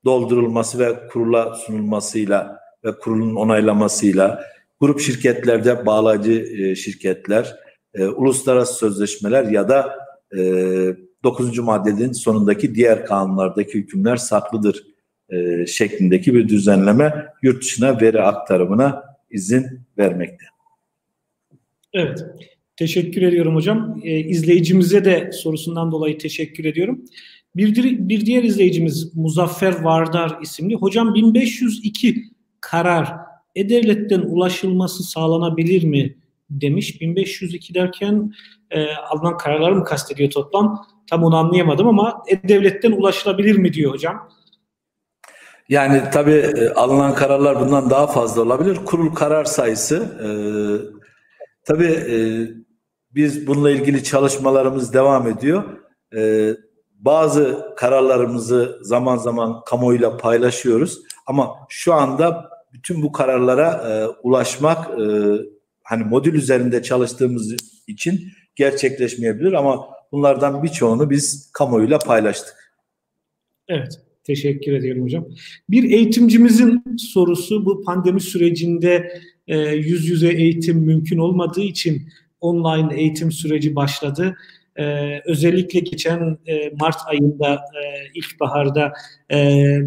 [0.05, 4.43] doldurulması ve kurula sunulmasıyla ve kurulun onaylamasıyla
[4.79, 7.55] grup şirketlerde bağlayıcı e, şirketler,
[7.93, 9.97] e, uluslararası sözleşmeler ya da
[10.37, 10.41] e,
[11.23, 11.59] 9.
[11.59, 14.83] maddenin sonundaki diğer kanunlardaki hükümler saklıdır
[15.29, 19.65] e, şeklindeki bir düzenleme yurt dışına veri aktarımına izin
[19.97, 20.45] vermekte.
[21.93, 22.25] Evet.
[22.75, 24.01] Teşekkür ediyorum hocam.
[24.03, 27.05] E, izleyicimize de sorusundan dolayı teşekkür ediyorum.
[27.55, 27.75] Bir,
[28.09, 30.75] bir diğer izleyicimiz Muzaffer Vardar isimli.
[30.75, 32.23] Hocam 1502
[32.61, 33.07] karar
[33.55, 36.17] e-devletten ulaşılması sağlanabilir mi
[36.49, 37.01] demiş.
[37.01, 38.33] 1502 derken
[38.71, 40.85] e, alınan kararları mı kastediyor toplam?
[41.09, 44.29] Tam onu anlayamadım ama e-devletten ulaşılabilir mi diyor hocam.
[45.71, 48.75] Yani tabii e, alınan kararlar bundan daha fazla olabilir.
[48.85, 50.29] Kurul karar sayısı e,
[51.63, 52.17] tabii e,
[53.15, 55.63] biz bununla ilgili çalışmalarımız devam ediyor.
[56.15, 56.51] E,
[56.93, 60.99] bazı kararlarımızı zaman zaman kamuoyuyla paylaşıyoruz.
[61.25, 65.05] Ama şu anda bütün bu kararlara e, ulaşmak e,
[65.83, 67.55] hani modül üzerinde çalıştığımız
[67.87, 68.21] için
[68.55, 72.73] gerçekleşmeyebilir ama bunlardan birçoğunu biz kamuoyuyla paylaştık.
[73.67, 74.10] Evet.
[74.23, 75.27] Teşekkür ediyorum hocam.
[75.69, 79.11] Bir eğitimcimizin sorusu bu pandemi sürecinde
[79.47, 82.09] e, yüz yüze eğitim mümkün olmadığı için
[82.41, 84.35] online eğitim süreci başladı.
[84.75, 87.81] E, özellikle geçen e, Mart ayında e,
[88.13, 88.93] ilkbaharda
[89.31, 89.77] e,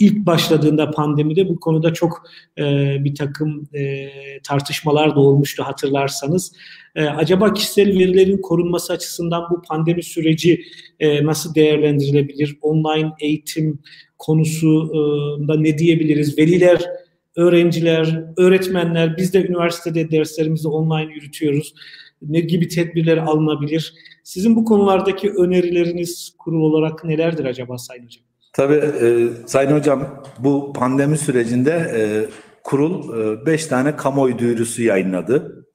[0.00, 2.22] ilk başladığında pandemide bu konuda çok
[2.58, 2.64] e,
[3.04, 4.08] bir takım e,
[4.42, 6.52] tartışmalar da olmuştu hatırlarsanız.
[6.96, 10.62] E, acaba kişisel verilerin korunması açısından bu pandemi süreci
[11.00, 12.58] e, nasıl değerlendirilebilir?
[12.62, 13.78] Online eğitim
[14.18, 16.38] konusunda ne diyebiliriz?
[16.38, 16.86] Veliler,
[17.36, 21.74] öğrenciler, öğretmenler, biz de üniversitede derslerimizi online yürütüyoruz.
[22.22, 23.94] Ne gibi tedbirler alınabilir?
[24.24, 28.29] Sizin bu konulardaki önerileriniz kurul olarak nelerdir acaba Sayın Hocam?
[28.52, 32.00] Tabii e, Sayın Hocam bu pandemi sürecinde e,
[32.64, 35.66] kurul 5 e, tane kamuoyu duyurusu yayınladı.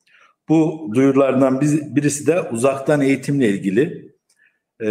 [0.49, 1.61] Bu duyurulardan
[1.95, 4.15] birisi de uzaktan eğitimle ilgili.
[4.83, 4.89] E,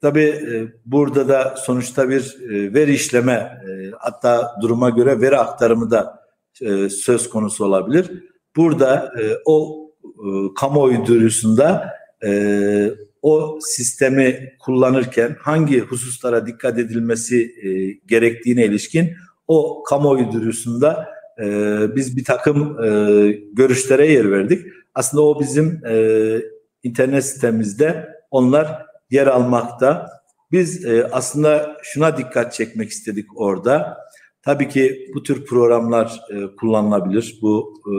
[0.00, 5.90] tabii e, burada da sonuçta bir e, veri işleme e, hatta duruma göre veri aktarımı
[5.90, 6.22] da
[6.60, 8.10] e, söz konusu olabilir.
[8.56, 11.94] Burada e, o e, kamuoyu duyurusunda
[12.24, 12.30] e,
[13.22, 19.10] o sistemi kullanırken hangi hususlara dikkat edilmesi e, gerektiğine ilişkin
[19.48, 21.08] o kamuoyu duyurusunda
[21.42, 21.46] e,
[21.96, 22.88] biz bir takım e,
[23.52, 24.66] görüşlere yer verdik.
[24.94, 25.96] Aslında o bizim e,
[26.82, 30.10] internet sitemizde onlar yer almakta.
[30.52, 33.98] Biz e, aslında şuna dikkat çekmek istedik orada.
[34.42, 37.38] Tabii ki bu tür programlar e, kullanılabilir.
[37.42, 37.92] Bu e,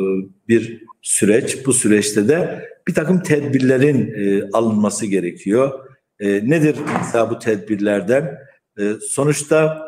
[0.47, 1.65] bir süreç.
[1.65, 5.89] Bu süreçte de bir takım tedbirlerin e, alınması gerekiyor.
[6.19, 8.37] E, nedir mesela bu tedbirlerden?
[8.79, 9.87] E, sonuçta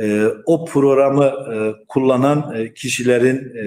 [0.00, 3.64] e, o programı e, kullanan e, kişilerin e,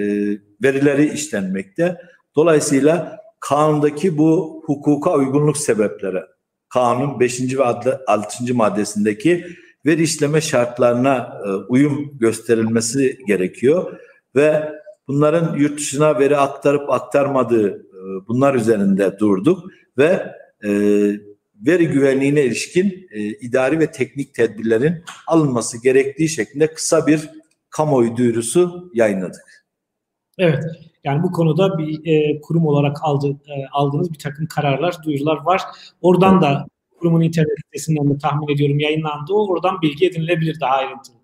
[0.64, 1.98] verileri işlenmekte.
[2.36, 6.26] Dolayısıyla kanundaki bu hukuka uygunluk sebeplere,
[6.70, 7.58] kanun 5.
[7.58, 8.54] ve 6.
[8.54, 9.46] maddesindeki
[9.86, 14.00] veri işleme şartlarına e, uyum gösterilmesi gerekiyor
[14.36, 14.72] ve
[15.08, 17.86] bunların yurt dışına veri aktarıp aktarmadığı
[18.28, 19.64] bunlar üzerinde durduk
[19.98, 20.70] ve e,
[21.68, 27.30] veri güvenliğine ilişkin e, idari ve teknik tedbirlerin alınması gerektiği şeklinde kısa bir
[27.70, 29.66] kamuoyu duyurusu yayınladık.
[30.38, 30.64] Evet.
[31.04, 35.62] Yani bu konuda bir e, kurum olarak aldı, e, aldığınız bir takım kararlar, duyurular var.
[36.02, 36.44] Oradan evet.
[36.44, 36.66] da
[37.00, 39.34] kurumun internet sitesinden de tahmin ediyorum yayınlandı.
[39.34, 41.16] O oradan bilgi edinilebilir daha ayrıntılı.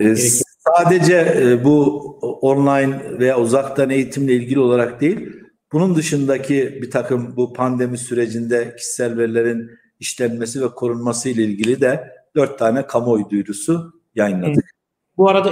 [0.00, 0.16] E,
[0.58, 5.32] sadece e, bu online veya uzaktan eğitimle ilgili olarak değil,
[5.72, 12.12] bunun dışındaki bir takım bu pandemi sürecinde kişisel verilerin işlenmesi ve korunması ile ilgili de
[12.36, 14.70] dört tane kamuoyu duyurusu yayınladık.
[15.16, 15.50] Bu arada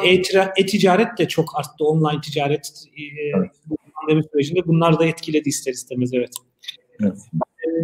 [0.57, 1.85] e-ticaret de çok arttı.
[1.85, 3.03] Online ticaret e,
[3.37, 3.51] evet.
[3.67, 6.31] bu pandemi sürecinde bunlar da etkiledi ister istemez evet.
[7.01, 7.19] evet.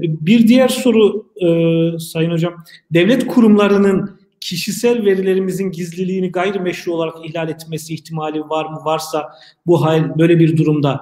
[0.03, 2.65] Bir diğer soru e, Sayın Hocam.
[2.91, 8.81] Devlet kurumlarının kişisel verilerimizin gizliliğini gayrimeşru olarak ihlal etmesi ihtimali var mı?
[8.85, 9.33] Varsa
[9.67, 11.01] bu hal böyle bir durumda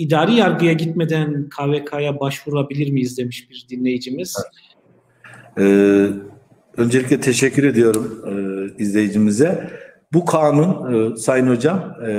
[0.00, 4.36] idari yargıya gitmeden KVK'ya başvurabilir miyiz demiş bir dinleyicimiz.
[5.58, 6.06] Ee,
[6.76, 8.34] öncelikle teşekkür ediyorum e,
[8.82, 9.70] izleyicimize.
[10.12, 12.12] Bu kanun e, Sayın Hocam e,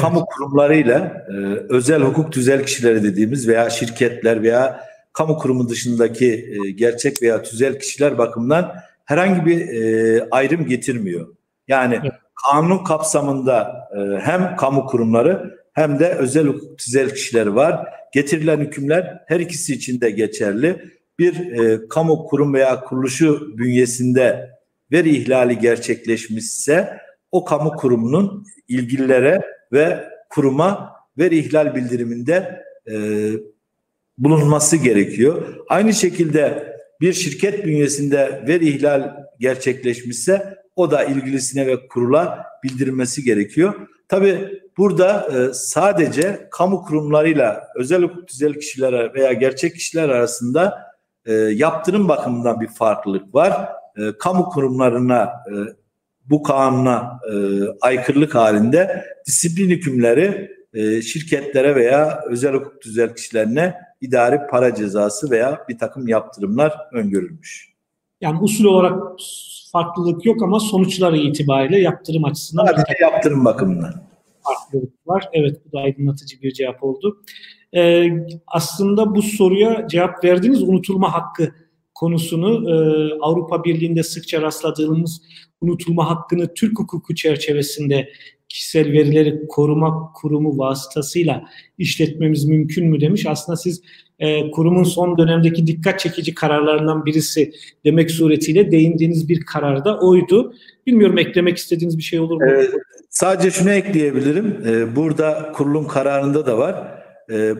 [0.00, 0.26] kamu evet.
[0.36, 1.32] kurumlarıyla e,
[1.68, 4.80] özel hukuk tüzel kişileri dediğimiz veya şirketler veya
[5.12, 11.28] kamu kurumu dışındaki e, gerçek veya tüzel kişiler bakımından herhangi bir e, ayrım getirmiyor.
[11.68, 12.12] Yani evet.
[12.50, 17.88] kanun kapsamında e, hem kamu kurumları hem de özel hukuk tüzel kişiler var.
[18.14, 20.82] Getirilen hükümler her ikisi için de geçerli.
[21.18, 24.50] Bir e, kamu kurum veya kuruluşu bünyesinde
[24.92, 26.98] veri ihlali gerçekleşmişse
[27.32, 29.40] o kamu kurumunun ilgililere
[29.72, 32.94] ve kuruma veri ihlal bildiriminde e,
[34.18, 35.56] bulunması gerekiyor.
[35.68, 43.74] Aynı şekilde bir şirket bünyesinde veri ihlal gerçekleşmişse o da ilgilisine ve kurula bildirmesi gerekiyor.
[44.08, 50.92] Tabi burada e, sadece kamu kurumlarıyla özel hukuk tüzel kişilere veya gerçek kişiler arasında
[51.26, 53.68] e, yaptırım bakımından bir farklılık var.
[53.96, 55.54] E, kamu kurumlarına e,
[56.24, 57.34] bu kanuna e,
[57.80, 65.64] aykırılık halinde disiplin hükümleri e, şirketlere veya özel hukuk tüzel kişilerine idari para cezası veya
[65.68, 67.72] bir takım yaptırımlar öngörülmüş.
[68.20, 69.02] Yani usul olarak
[69.72, 74.11] farklılık yok ama sonuçları itibariyle yaptırım açısından Sadece yaptırım bakımından
[74.44, 75.28] farklılık var.
[75.32, 77.22] Evet bu da aydınlatıcı bir cevap oldu.
[77.74, 78.08] Ee,
[78.46, 81.54] aslında bu soruya cevap verdiğiniz unutulma hakkı
[81.94, 82.74] konusunu e,
[83.20, 85.22] Avrupa Birliği'nde sıkça rastladığımız
[85.60, 88.08] unutulma hakkını Türk hukuku çerçevesinde
[88.48, 91.44] kişisel verileri koruma kurumu vasıtasıyla
[91.78, 93.26] işletmemiz mümkün mü demiş.
[93.26, 93.82] Aslında siz
[94.18, 97.52] e, kurumun son dönemdeki dikkat çekici kararlarından birisi
[97.84, 100.54] demek suretiyle değindiğiniz bir karar da oydu.
[100.86, 102.50] Bilmiyorum eklemek istediğiniz bir şey olur mu?
[102.50, 102.70] Ee,
[103.12, 104.62] sadece şunu ekleyebilirim.
[104.66, 107.04] Ee, burada kurulun kararında da var.
[107.30, 107.54] Ee,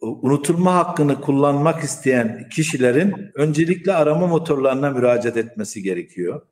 [0.00, 6.42] unutulma hakkını kullanmak isteyen kişilerin öncelikle arama motorlarına müracaat etmesi gerekiyor.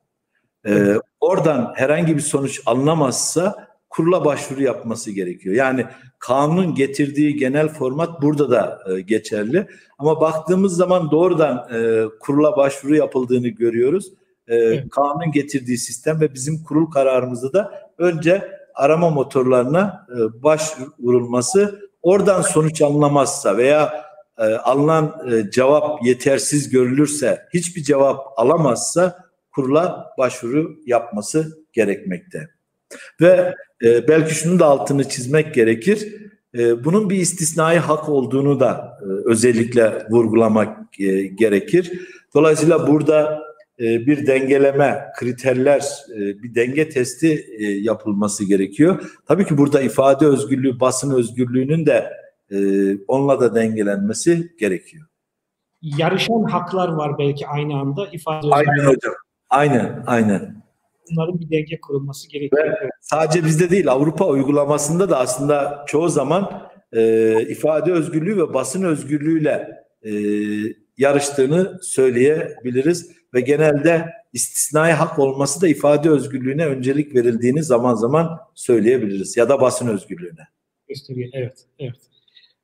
[0.67, 5.55] Ee, oradan herhangi bir sonuç alınamazsa kurula başvuru yapması gerekiyor.
[5.55, 5.85] Yani
[6.19, 9.67] kanunun getirdiği genel format burada da e, geçerli.
[9.97, 14.13] Ama baktığımız zaman doğrudan e, kurula başvuru yapıldığını görüyoruz.
[14.47, 14.89] E, evet.
[14.89, 22.81] Kanunun getirdiği sistem ve bizim kurul kararımızda da önce arama motorlarına e, başvurulması oradan sonuç
[22.81, 24.05] alınamazsa veya
[24.37, 32.49] e, alınan e, cevap yetersiz görülürse hiçbir cevap alamazsa kurula başvuru yapması gerekmekte.
[33.21, 36.13] Ve belki şunu da altını çizmek gerekir.
[36.55, 40.93] Bunun bir istisnai hak olduğunu da özellikle vurgulamak
[41.35, 41.91] gerekir.
[42.33, 43.46] Dolayısıyla burada
[43.79, 45.83] bir dengeleme, kriterler,
[46.15, 49.17] e, bir denge testi e, yapılması gerekiyor.
[49.27, 52.13] Tabii ki burada ifade özgürlüğü, basın özgürlüğünün de
[52.51, 52.57] e,
[53.07, 55.05] onunla da dengelenmesi gerekiyor.
[55.81, 58.53] Yarışan haklar var belki aynı anda ifade özgürlüğü.
[58.53, 59.13] Aynen hocam.
[59.49, 60.67] Aynen, aynen
[61.11, 62.65] bunların bir denge kurulması gerekiyor.
[62.65, 68.83] Ve sadece bizde değil Avrupa uygulamasında da aslında çoğu zaman e, ifade özgürlüğü ve basın
[68.83, 69.67] özgürlüğüyle
[70.03, 70.11] e,
[70.97, 79.37] yarıştığını söyleyebiliriz ve genelde istisnai hak olması da ifade özgürlüğüne öncelik verildiğini zaman zaman söyleyebiliriz
[79.37, 80.47] ya da basın özgürlüğüne.
[81.33, 81.95] Evet, evet.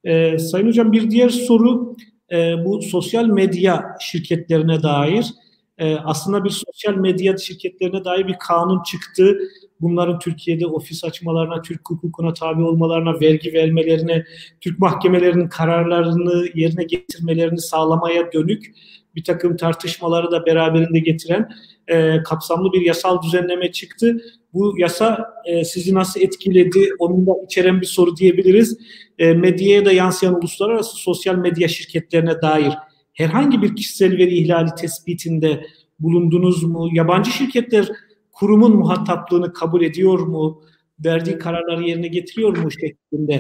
[0.03, 1.95] Ee, Sayın Hocam bir diğer soru
[2.32, 5.34] e, bu sosyal medya şirketlerine dair
[5.78, 9.38] e, aslında bir sosyal medya şirketlerine dair bir kanun çıktı.
[9.82, 14.26] Bunların Türkiye'de ofis açmalarına, Türk hukukuna tabi olmalarına, vergi vermelerine,
[14.61, 18.74] Türk mahkemelerinin kararlarını yerine getirmelerini sağlamaya dönük
[19.16, 21.49] bir takım tartışmaları da beraberinde getiren
[21.88, 24.18] e, kapsamlı bir yasal düzenleme çıktı.
[24.53, 26.89] Bu yasa e, sizi nasıl etkiledi?
[26.99, 28.78] Onun da içeren bir soru diyebiliriz.
[29.20, 32.74] E, medyaya da yansıyan uluslararası sosyal medya şirketlerine dair
[33.14, 35.66] herhangi bir kişisel veri ihlali tespitinde
[35.99, 36.89] bulundunuz mu?
[36.93, 37.91] Yabancı şirketler
[38.32, 40.61] kurumun muhataplığını kabul ediyor mu?
[41.05, 43.39] Verdiği kararları yerine getiriyor mu şeklinde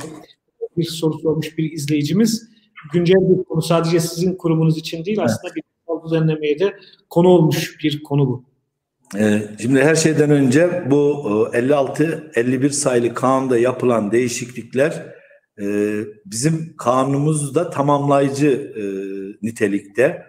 [0.77, 2.52] bir soru sormuş bir izleyicimiz.
[2.93, 5.63] Güncel bir konu sadece sizin kurumunuz için değil aslında bir
[6.05, 6.73] düzenlemeye de
[7.09, 8.43] konu olmuş bir konu bu.
[9.17, 11.23] Ee, şimdi her şeyden önce bu
[11.53, 15.05] 56-51 e, sayılı kanunda yapılan değişiklikler
[15.61, 15.65] e,
[16.25, 18.83] bizim kanunumuzda tamamlayıcı e,
[19.47, 20.25] nitelikte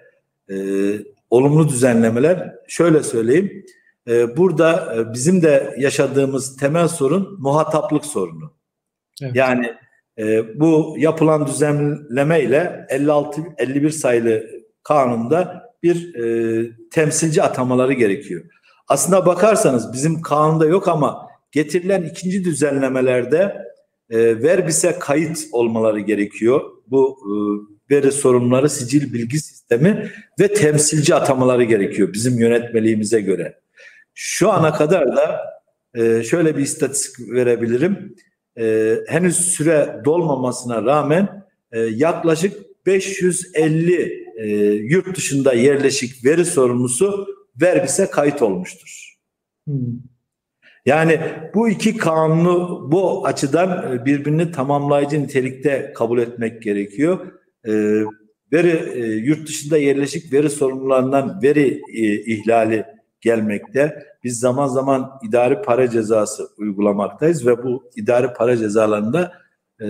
[1.31, 2.55] olumlu düzenlemeler.
[2.69, 3.65] Şöyle söyleyeyim,
[4.37, 8.53] burada bizim de yaşadığımız temel sorun muhataplık sorunu.
[9.23, 9.37] Evet.
[9.37, 9.75] Yani
[10.19, 14.47] e, bu yapılan düzenleme ile 56-51 sayılı
[14.83, 18.45] kanunda bir e, temsilci atamaları gerekiyor.
[18.89, 23.57] Aslında bakarsanız bizim kanunda yok ama getirilen ikinci düzenlemelerde
[24.11, 26.61] e, Verbis'e kayıt olmaları gerekiyor.
[26.87, 27.35] Bu e,
[27.95, 30.11] veri sorunları sicil bilgi sistemi
[30.41, 33.61] ve temsilci atamaları gerekiyor bizim yönetmeliğimize göre.
[34.15, 35.41] Şu ana kadar da
[35.95, 38.17] e, şöyle bir istatistik verebilirim.
[38.59, 47.27] E, henüz süre dolmamasına rağmen e, yaklaşık 550 e, yurt dışında yerleşik veri sorumlusu
[47.61, 49.15] Verbis'e kayıt olmuştur.
[49.67, 50.01] Hmm.
[50.87, 51.21] Yani
[51.55, 57.33] bu iki kanunu bu açıdan e, birbirini tamamlayıcı nitelikte kabul etmek gerekiyor.
[57.67, 58.03] Ee,
[58.53, 62.85] veri e, yurt dışında yerleşik veri sorumlularından veri e, ihlali
[63.25, 64.07] gelmekte.
[64.25, 69.33] Biz zaman zaman idari para cezası uygulamaktayız ve bu idari para cezalarında
[69.81, 69.89] e,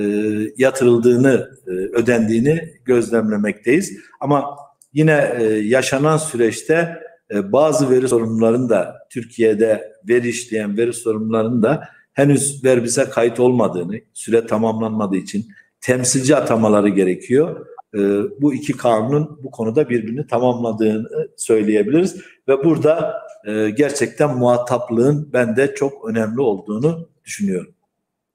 [0.57, 3.99] yatırıldığını, e, ödendiğini gözlemlemekteyiz.
[4.21, 4.57] Ama
[4.93, 6.99] yine e, yaşanan süreçte
[7.31, 13.95] e, bazı veri sorumlularının da Türkiye'de veri işleyen veri sorumlularının da henüz verbise kayıt olmadığını,
[14.15, 15.47] süre tamamlanmadığı için
[15.81, 17.67] temsilci atamaları gerekiyor.
[17.95, 17.99] E,
[18.41, 22.17] bu iki kanunun bu konuda birbirini tamamladığını söyleyebiliriz
[22.49, 27.75] ve burada e, gerçekten muhataplığın bende çok önemli olduğunu düşünüyorum.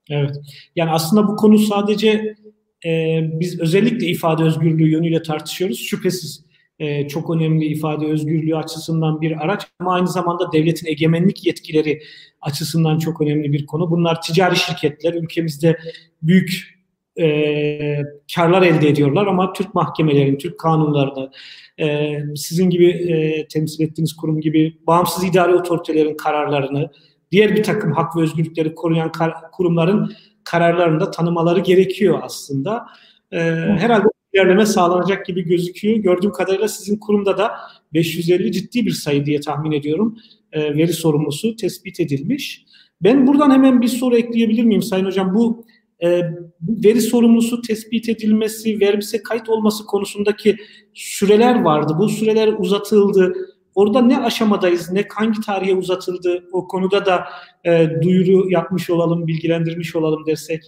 [0.10, 0.36] Evet.
[0.76, 2.36] Yani aslında bu konu sadece
[2.86, 5.80] e, biz özellikle ifade özgürlüğü yönüyle tartışıyoruz.
[5.80, 6.46] Şüphesiz
[6.80, 12.02] e, çok önemli ifade özgürlüğü açısından bir araç ama aynı zamanda devletin egemenlik yetkileri
[12.42, 13.92] açısından çok önemli bir konu.
[13.92, 15.78] Bunlar ticari şirketler ülkemizde
[16.22, 16.79] büyük
[17.20, 18.02] e,
[18.36, 21.32] karlar elde ediyorlar ama Türk mahkemelerinin, Türk kanunlarında
[21.80, 26.92] e, sizin gibi e, temsil ettiğiniz kurum gibi bağımsız idari otoritelerin kararlarını
[27.32, 29.12] diğer bir takım hak ve özgürlükleri koruyan
[29.52, 30.12] kurumların
[30.44, 32.86] kararlarında tanımaları gerekiyor aslında.
[33.32, 33.40] E,
[33.80, 35.98] herhalde ilerleme sağlanacak gibi gözüküyor.
[35.98, 37.52] Gördüğüm kadarıyla sizin kurumda da
[37.94, 40.18] 550 ciddi bir sayı diye tahmin ediyorum
[40.52, 42.66] e, veri sorumlusu tespit edilmiş.
[43.04, 45.34] Ben buradan hemen bir soru ekleyebilir miyim Sayın Hocam?
[45.34, 45.66] Bu
[46.04, 46.22] e,
[46.62, 50.58] veri sorumlusu tespit edilmesi, verbise kayıt olması konusundaki
[50.94, 51.94] süreler vardı.
[52.00, 53.34] Bu süreler uzatıldı.
[53.76, 56.44] Orada ne aşamadayız, ne hangi tarihe uzatıldı?
[56.52, 57.26] O konuda da
[57.66, 60.62] e, duyuru yapmış olalım, bilgilendirmiş olalım dersek.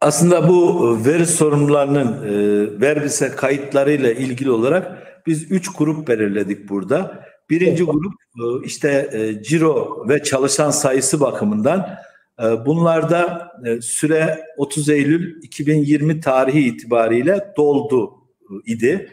[0.00, 7.24] Aslında bu veri sorumlularının e, verbise kayıtlarıyla ilgili olarak biz üç grup belirledik burada.
[7.50, 11.98] Birinci grup e, işte e, ciro ve çalışan sayısı bakımından
[12.66, 18.14] bunlarda süre 30 Eylül 2020 tarihi itibariyle doldu
[18.66, 19.10] idi.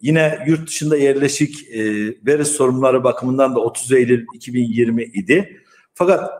[0.00, 1.68] Yine yurt dışında yerleşik
[2.26, 5.60] veri sorumluları bakımından da 30 Eylül 2020 idi.
[5.94, 6.30] Fakat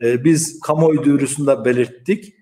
[0.00, 2.34] biz kamuoyu duyurusunda belirttik.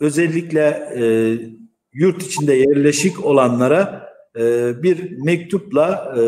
[0.00, 0.88] Özellikle
[1.92, 6.22] yurt içinde yerleşik olanlara e, bir mektupla e,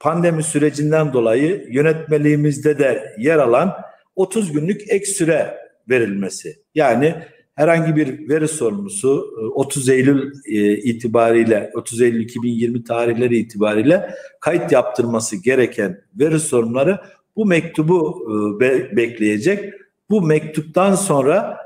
[0.00, 3.74] pandemi sürecinden dolayı yönetmeliğimizde de yer alan
[4.16, 5.58] 30 günlük ek süre
[5.88, 6.56] verilmesi.
[6.74, 7.14] Yani
[7.54, 14.72] herhangi bir veri sorumlusu 30 e, Eylül e, itibariyle 30 Eylül 2020 tarihleri itibariyle kayıt
[14.72, 17.00] yaptırması gereken veri sorumluları
[17.36, 18.26] bu mektubu
[18.62, 19.74] e, bekleyecek.
[20.10, 21.58] Bu mektuptan sonra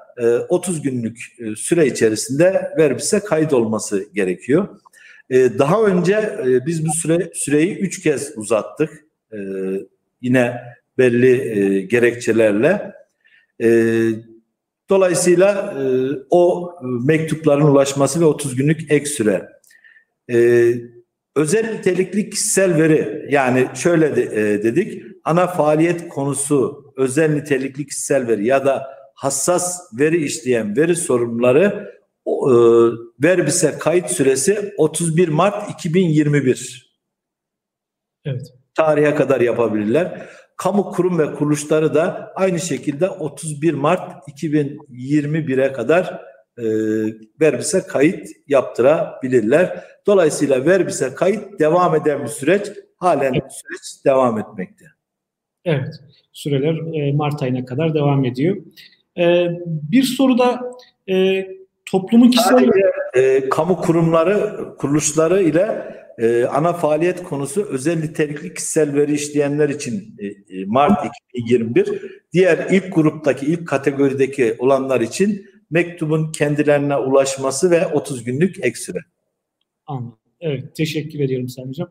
[0.49, 1.19] 30 günlük
[1.57, 4.69] süre içerisinde verbise kayıt olması gerekiyor.
[5.33, 9.05] Daha önce biz bu süre süreyi üç kez uzattık.
[10.21, 10.61] Yine
[10.99, 12.93] belli e, gerekçelerle.
[13.63, 13.69] E,
[14.91, 15.83] dolayısıyla e,
[16.31, 16.73] o
[17.05, 19.49] mektupların ulaşması ve 30 günlük ek süre.
[20.33, 20.69] E,
[21.37, 28.29] özel nitelikli kişisel veri yani şöyle de, e, dedik ana faaliyet konusu özel nitelikli kişisel
[28.29, 32.55] veri ya da hassas veri işleyen veri sorumluları e,
[33.23, 36.97] verbise kayıt süresi 31 Mart 2021.
[38.25, 38.47] Evet.
[38.75, 40.29] Tarihe kadar yapabilirler.
[40.57, 46.21] Kamu kurum ve kuruluşları da aynı şekilde 31 Mart 2021'e kadar
[46.59, 46.65] e,
[47.41, 49.85] verbise kayıt yaptırabilirler.
[50.07, 52.67] Dolayısıyla verbise kayıt devam eden bir süreç.
[52.97, 53.53] Halen evet.
[53.53, 54.85] süreç devam etmekte.
[55.65, 55.95] Evet.
[56.33, 58.57] Süreler e, Mart ayına kadar devam ediyor.
[59.19, 60.73] E, bir soru da
[61.09, 61.47] e,
[61.91, 62.71] toplumun kişisel
[63.15, 70.17] e, kamu kurumları kuruluşları ile e, ana faaliyet konusu özel nitelikli kişisel veri işleyenler için
[70.19, 72.03] e, e Mart 2021
[72.33, 78.99] diğer ilk gruptaki ilk kategorideki olanlar için mektubun kendilerine ulaşması ve 30 günlük eksire.
[79.87, 80.19] Anladım.
[80.41, 81.89] Evet teşekkür ediyorum Sayın Hocam.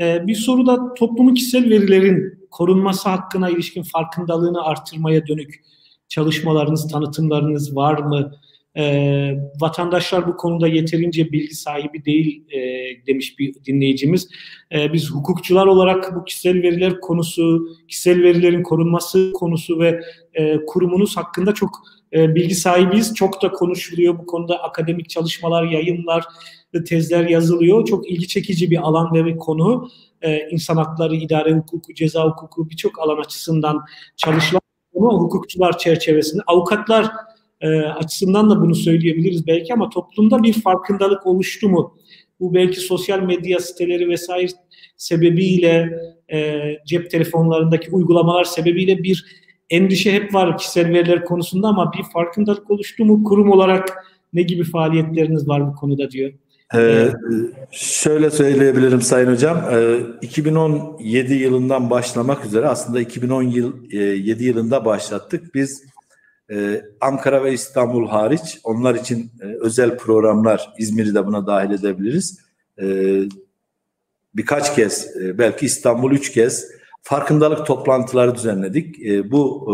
[0.00, 5.64] Ee, bir soru da toplumun kişisel verilerin korunması hakkına ilişkin farkındalığını artırmaya dönük
[6.08, 8.32] çalışmalarınız, tanıtımlarınız var mı?
[8.76, 12.60] E, vatandaşlar bu konuda yeterince bilgi sahibi değil e,
[13.06, 14.28] demiş bir dinleyicimiz.
[14.72, 20.00] E, biz hukukçular olarak bu kişisel veriler konusu, kişisel verilerin korunması konusu ve
[20.34, 21.70] e, kurumunuz hakkında çok
[22.12, 23.14] e, bilgi sahibiyiz.
[23.14, 26.24] Çok da konuşuluyor bu konuda akademik çalışmalar, yayınlar,
[26.86, 27.86] tezler yazılıyor.
[27.86, 29.88] Çok ilgi çekici bir alan ve bir konu.
[30.22, 33.80] E, insan hakları, idare hukuku, ceza hukuku birçok alan açısından
[34.16, 34.60] çalışılan
[34.96, 37.10] ama hukukçular çerçevesinde avukatlar
[37.60, 41.96] e, açısından da bunu söyleyebiliriz belki ama toplumda bir farkındalık oluştu mu?
[42.40, 44.46] Bu belki sosyal medya siteleri vesaire
[44.96, 45.98] sebebiyle
[46.32, 49.24] e, cep telefonlarındaki uygulamalar sebebiyle bir
[49.70, 53.24] endişe hep var kişisel veriler konusunda ama bir farkındalık oluştu mu?
[53.24, 53.88] Kurum olarak
[54.32, 56.32] ne gibi faaliyetleriniz var bu konuda diyor.
[56.74, 57.08] Ee,
[57.70, 59.64] şöyle söyleyebilirim Sayın Hocam.
[59.72, 65.54] Ee, 2017 yılından başlamak üzere aslında 2017 yılında başlattık.
[65.54, 65.84] Biz
[66.50, 72.40] ee, Ankara ve İstanbul hariç onlar için e, özel programlar İzmir'i de buna dahil edebiliriz.
[72.82, 73.22] Ee,
[74.34, 76.66] birkaç kez e, belki İstanbul üç kez
[77.02, 79.06] farkındalık toplantıları düzenledik.
[79.06, 79.66] E, bu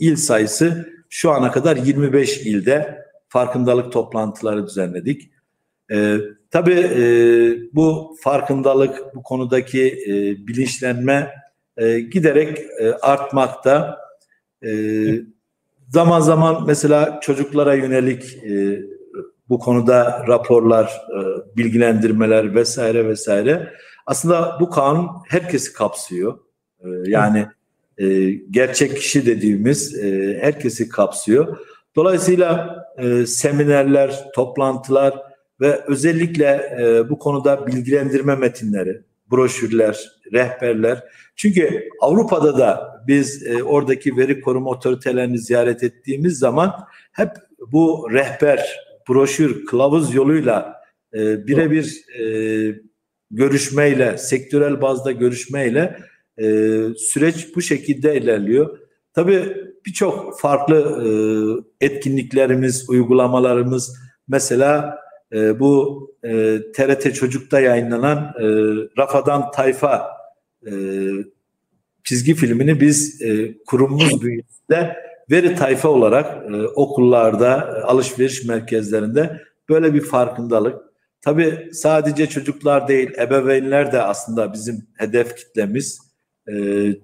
[0.00, 5.30] e, il sayısı şu ana kadar 25 ilde farkındalık toplantıları düzenledik.
[5.92, 6.16] E,
[6.50, 6.90] tabii
[7.72, 9.98] bu farkındalık, bu konudaki
[10.46, 11.30] bilinçlenme
[12.12, 12.58] giderek
[13.02, 13.98] artmakta.
[14.66, 14.70] E,
[15.94, 18.82] Zaman zaman mesela çocuklara yönelik e,
[19.48, 21.18] bu konuda raporlar, e,
[21.56, 23.72] bilgilendirmeler vesaire vesaire.
[24.06, 26.38] Aslında bu kanun herkesi kapsıyor.
[26.80, 27.46] E, yani
[27.98, 31.56] e, gerçek kişi dediğimiz e, herkesi kapsıyor.
[31.96, 35.22] Dolayısıyla e, seminerler, toplantılar
[35.60, 41.04] ve özellikle e, bu konuda bilgilendirme metinleri, broşürler, rehberler.
[41.36, 46.74] Çünkü Avrupa'da da biz e, oradaki veri koruma otoritelerini ziyaret ettiğimiz zaman
[47.12, 47.30] hep
[47.72, 50.82] bu rehber, broşür, kılavuz yoluyla
[51.14, 52.24] e, birebir e,
[53.30, 55.98] görüşmeyle, sektörel bazda görüşmeyle
[56.38, 56.44] e,
[56.96, 58.78] süreç bu şekilde ilerliyor.
[59.12, 60.76] Tabii birçok farklı
[61.80, 63.96] e, etkinliklerimiz, uygulamalarımız
[64.28, 64.98] mesela
[65.32, 68.44] e, bu e, TRT Çocuk'ta yayınlanan e,
[68.98, 70.10] Rafadan Tayfa
[70.66, 70.72] e,
[72.04, 74.96] çizgi filmini biz e, kurumumuz bünyesinde
[75.30, 80.80] veri tayfa olarak e, okullarda, alışveriş merkezlerinde böyle bir farkındalık.
[81.22, 85.98] Tabii sadece çocuklar değil, ebeveynler de aslında bizim hedef kitlemiz.
[86.48, 86.54] E,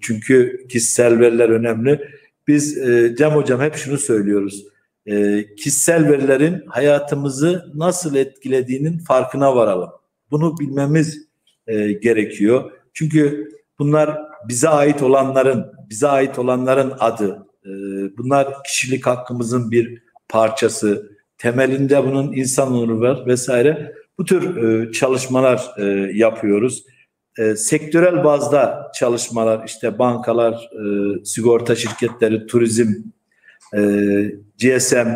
[0.01, 2.09] çünkü kişisel veriler önemli.
[2.48, 4.64] Biz e, Cem Hocam hep şunu söylüyoruz.
[5.07, 9.90] E, kişisel verilerin hayatımızı nasıl etkilediğinin farkına varalım.
[10.30, 11.26] Bunu bilmemiz
[11.66, 12.70] e, gerekiyor.
[12.94, 13.48] Çünkü
[13.78, 17.47] bunlar bize ait olanların, bize ait olanların adı.
[17.64, 17.70] E,
[18.18, 21.11] bunlar kişilik hakkımızın bir parçası.
[21.38, 23.93] Temelinde bunun insan onuru var vesaire.
[24.18, 25.84] Bu tür e, çalışmalar e,
[26.14, 26.84] yapıyoruz.
[27.38, 32.88] E, sektörel bazda çalışmalar işte bankalar, e, sigorta şirketleri, turizm,
[33.74, 33.80] e,
[34.59, 35.09] GSM,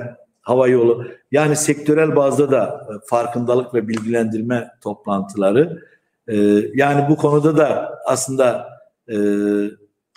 [0.42, 5.82] hava yolu yani sektörel bazda da e, farkındalık ve bilgilendirme toplantıları.
[6.28, 6.36] E,
[6.74, 8.73] yani bu konuda da aslında
[9.10, 9.16] e,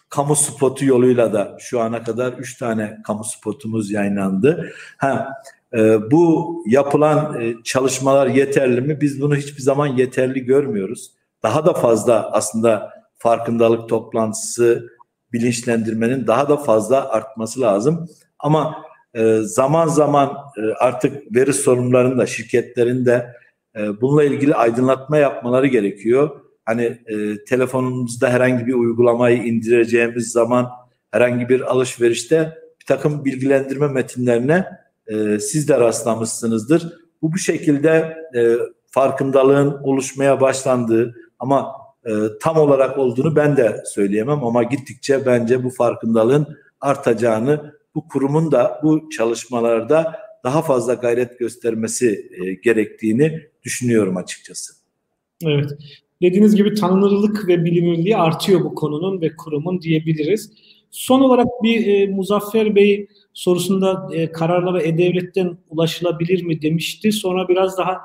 [0.10, 4.72] kamu spotu yoluyla da şu ana kadar üç tane kamu spotumuz yayınlandı.
[4.98, 5.34] Ha,
[5.74, 9.02] e, bu yapılan e, çalışmalar yeterli mi?
[9.02, 11.12] Biz bunu hiçbir zaman yeterli görmüyoruz.
[11.44, 14.90] Daha da fazla aslında farkındalık toplantısı,
[15.34, 18.10] bilinçlendirmenin daha da fazla artması lazım.
[18.40, 18.84] Ama
[19.14, 23.34] e, zaman zaman e, artık veri sorunlarında şirketlerin de
[23.76, 26.42] e, bununla ilgili aydınlatma yapmaları gerekiyor.
[26.68, 30.70] Hani e, telefonumuzda herhangi bir uygulamayı indireceğimiz zaman
[31.12, 34.66] herhangi bir alışverişte bir takım bilgilendirme metinlerine
[35.08, 36.94] e, siz de rastlamışsınızdır.
[37.22, 38.56] Bu bu şekilde e,
[38.88, 41.72] farkındalığın oluşmaya başlandığı ama
[42.06, 42.12] e,
[42.42, 48.80] tam olarak olduğunu ben de söyleyemem ama gittikçe bence bu farkındalığın artacağını bu kurumun da
[48.84, 54.74] bu çalışmalarda daha fazla gayret göstermesi e, gerektiğini düşünüyorum açıkçası.
[55.46, 55.72] Evet.
[56.22, 60.52] Dediğiniz gibi tanınırlık ve bilinirliği artıyor bu konunun ve kurumun diyebiliriz.
[60.92, 67.12] Son olarak bir e, Muzaffer Bey sorusunda e, kararlara E-Devlet'ten ulaşılabilir mi demişti.
[67.12, 67.98] Sonra biraz daha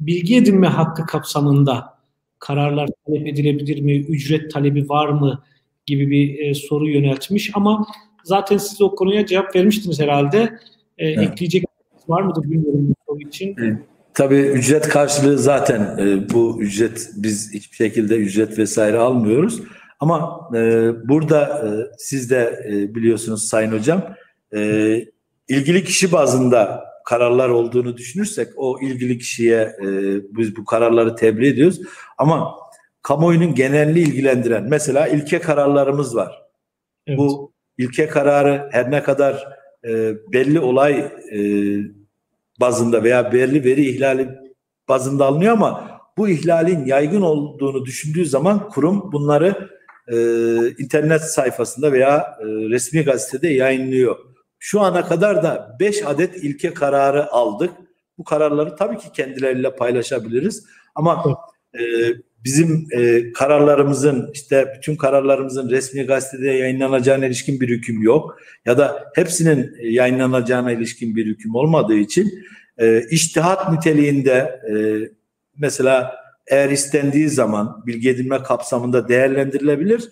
[0.00, 1.98] bilgi edinme hakkı kapsamında
[2.38, 5.42] kararlar talep edilebilir mi, ücret talebi var mı
[5.86, 7.50] gibi bir e, soru yöneltmiş.
[7.54, 7.86] Ama
[8.24, 10.58] zaten siz o konuya cevap vermiştiniz herhalde.
[10.98, 11.30] E, evet.
[11.30, 11.64] Ekleyecek
[12.08, 13.54] var mıdır bilmiyorum bu soru için.
[13.58, 13.78] Evet.
[14.14, 19.62] Tabii ücret karşılığı zaten e, bu ücret biz hiçbir şekilde ücret vesaire almıyoruz.
[20.00, 24.14] Ama e, burada e, siz de e, biliyorsunuz Sayın Hocam
[24.54, 25.04] e,
[25.48, 29.86] ilgili kişi bazında kararlar olduğunu düşünürsek o ilgili kişiye e,
[30.36, 31.80] biz bu kararları tebliğ ediyoruz.
[32.18, 32.54] Ama
[33.02, 36.42] kamuoyunun genelliği ilgilendiren mesela ilke kararlarımız var.
[37.06, 37.18] Evet.
[37.18, 39.48] Bu ilke kararı her ne kadar
[39.84, 40.98] e, belli olay
[41.32, 41.40] e,
[42.60, 44.28] bazında veya belli veri ihlali
[44.88, 49.70] bazında alınıyor ama bu ihlalin yaygın olduğunu düşündüğü zaman kurum bunları
[50.08, 50.16] e,
[50.78, 54.16] internet sayfasında veya e, resmi gazetede yayınlıyor.
[54.58, 57.70] Şu ana kadar da 5 adet ilke kararı aldık.
[58.18, 60.66] Bu kararları tabii ki kendileriyle paylaşabiliriz.
[60.94, 61.24] Ama
[61.78, 61.82] e,
[62.44, 68.38] bizim e, kararlarımızın işte bütün kararlarımızın resmi gazetede yayınlanacağına ilişkin bir hüküm yok.
[68.66, 72.44] Ya da hepsinin yayınlanacağına ilişkin bir hüküm olmadığı için
[72.78, 74.74] e, iştihat niteliğinde e,
[75.58, 76.16] mesela
[76.46, 80.08] eğer istendiği zaman bilgi edinme kapsamında değerlendirilebilir.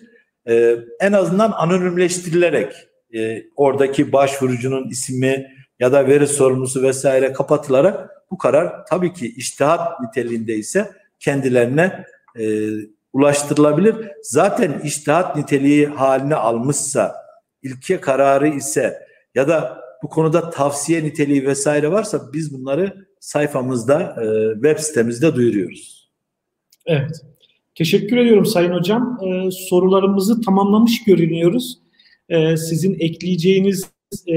[0.47, 2.73] E, en azından anonimleştirilerek
[3.15, 5.47] e, oradaki başvurucunun ismi
[5.79, 12.03] ya da veri sorumlusu vesaire kapatılarak bu karar tabii ki iştihat niteliğinde ise kendilerine
[12.39, 12.69] e,
[13.13, 13.95] ulaştırılabilir.
[14.21, 17.15] Zaten iştihat niteliği haline almışsa,
[17.63, 18.99] ilke kararı ise
[19.35, 26.11] ya da bu konuda tavsiye niteliği vesaire varsa biz bunları sayfamızda, e, web sitemizde duyuruyoruz.
[26.85, 27.21] Evet.
[27.75, 29.19] Teşekkür ediyorum Sayın Hocam.
[29.23, 31.79] Ee, sorularımızı tamamlamış görünüyoruz.
[32.29, 33.85] Ee, sizin ekleyeceğiniz
[34.27, 34.35] e,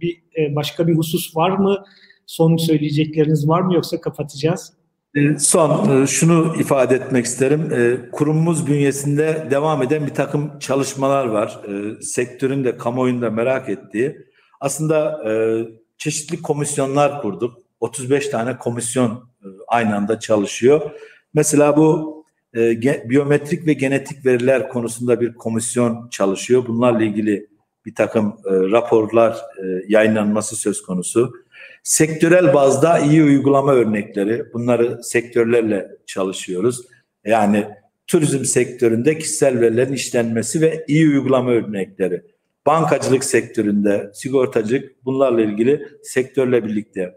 [0.00, 1.84] bir e, başka bir husus var mı?
[2.26, 4.72] Son söyleyecekleriniz var mı yoksa kapatacağız?
[5.16, 7.72] Ee, son e, şunu ifade etmek isterim.
[7.72, 11.60] E, kurumumuz bünyesinde devam eden bir takım çalışmalar var.
[11.68, 14.16] E, sektörün de kamuoyunun da merak ettiği.
[14.60, 15.20] Aslında
[15.98, 17.58] çeşitli komisyonlar kurduk.
[17.80, 19.28] 35 tane komisyon
[19.68, 20.90] aynı anda çalışıyor.
[21.34, 22.14] Mesela bu
[22.56, 26.66] e, biyometrik ve genetik veriler konusunda bir komisyon çalışıyor.
[26.66, 27.46] Bunlarla ilgili
[27.86, 31.32] bir takım e, raporlar e, yayınlanması söz konusu.
[31.84, 36.82] Sektörel bazda iyi uygulama örnekleri, bunları sektörlerle çalışıyoruz.
[37.24, 37.66] Yani
[38.06, 42.22] turizm sektöründe kişisel verilerin işlenmesi ve iyi uygulama örnekleri.
[42.66, 47.14] Bankacılık sektöründe, sigortacılık bunlarla ilgili sektörle birlikte.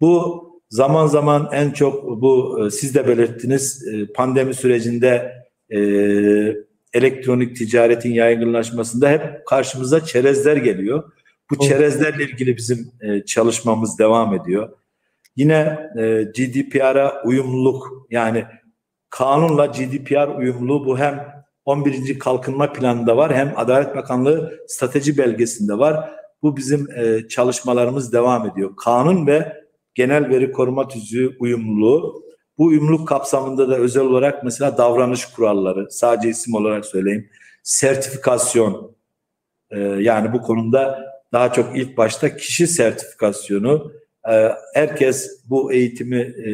[0.00, 5.32] Bu zaman zaman en çok bu e, siz de belirttiniz e, pandemi sürecinde
[5.70, 5.78] e,
[6.94, 11.12] elektronik ticaretin yaygınlaşmasında hep karşımıza çerezler geliyor.
[11.58, 12.92] Bu çerezlerle ilgili bizim
[13.26, 14.68] çalışmamız devam ediyor.
[15.36, 15.78] Yine
[16.34, 18.44] GDPR'a uyumluluk yani
[19.10, 22.18] kanunla GDPR uyumluluğu bu hem 11.
[22.18, 26.10] kalkınma planında var hem Adalet Bakanlığı strateji belgesinde var.
[26.42, 26.88] Bu bizim
[27.28, 28.76] çalışmalarımız devam ediyor.
[28.76, 29.62] Kanun ve
[29.94, 32.22] genel veri koruma tüzüğü uyumluluğu.
[32.58, 37.28] Bu uyumluluk kapsamında da özel olarak mesela davranış kuralları, sadece isim olarak söyleyeyim,
[37.62, 38.96] sertifikasyon,
[39.70, 43.92] e, yani bu konuda daha çok ilk başta kişi sertifikasyonu,
[44.30, 46.52] e, herkes bu eğitimi e,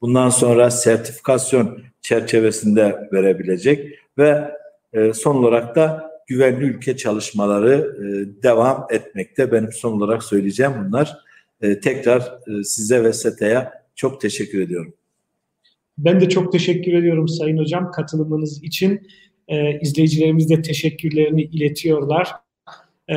[0.00, 4.50] bundan sonra sertifikasyon çerçevesinde verebilecek ve
[4.92, 7.96] e, son olarak da güvenli ülke çalışmaları
[8.42, 9.52] devam etmekte.
[9.52, 11.18] Benim son olarak söyleyeceğim bunlar.
[11.82, 14.94] Tekrar size ve SETE'ye çok teşekkür ediyorum.
[15.98, 19.08] Ben de çok teşekkür ediyorum Sayın Hocam katılımınız için.
[19.48, 22.28] E, izleyicilerimiz de teşekkürlerini iletiyorlar.
[23.10, 23.14] E,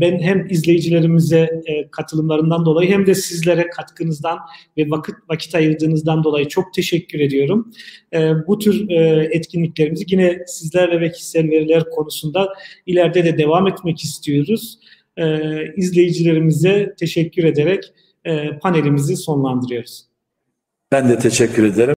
[0.00, 4.38] ben hem izleyicilerimize e, katılımlarından dolayı hem de sizlere katkınızdan
[4.76, 7.72] ve vakit vakit ayırdığınızdan dolayı çok teşekkür ediyorum.
[8.14, 12.52] E, bu tür e, etkinliklerimizi yine sizlerle ve kişisel veriler konusunda
[12.86, 14.78] ileride de devam etmek istiyoruz
[15.16, 15.40] e,
[15.76, 17.84] izleyicilerimize teşekkür ederek
[18.24, 20.06] e, panelimizi sonlandırıyoruz.
[20.92, 21.94] Ben de teşekkür ederim.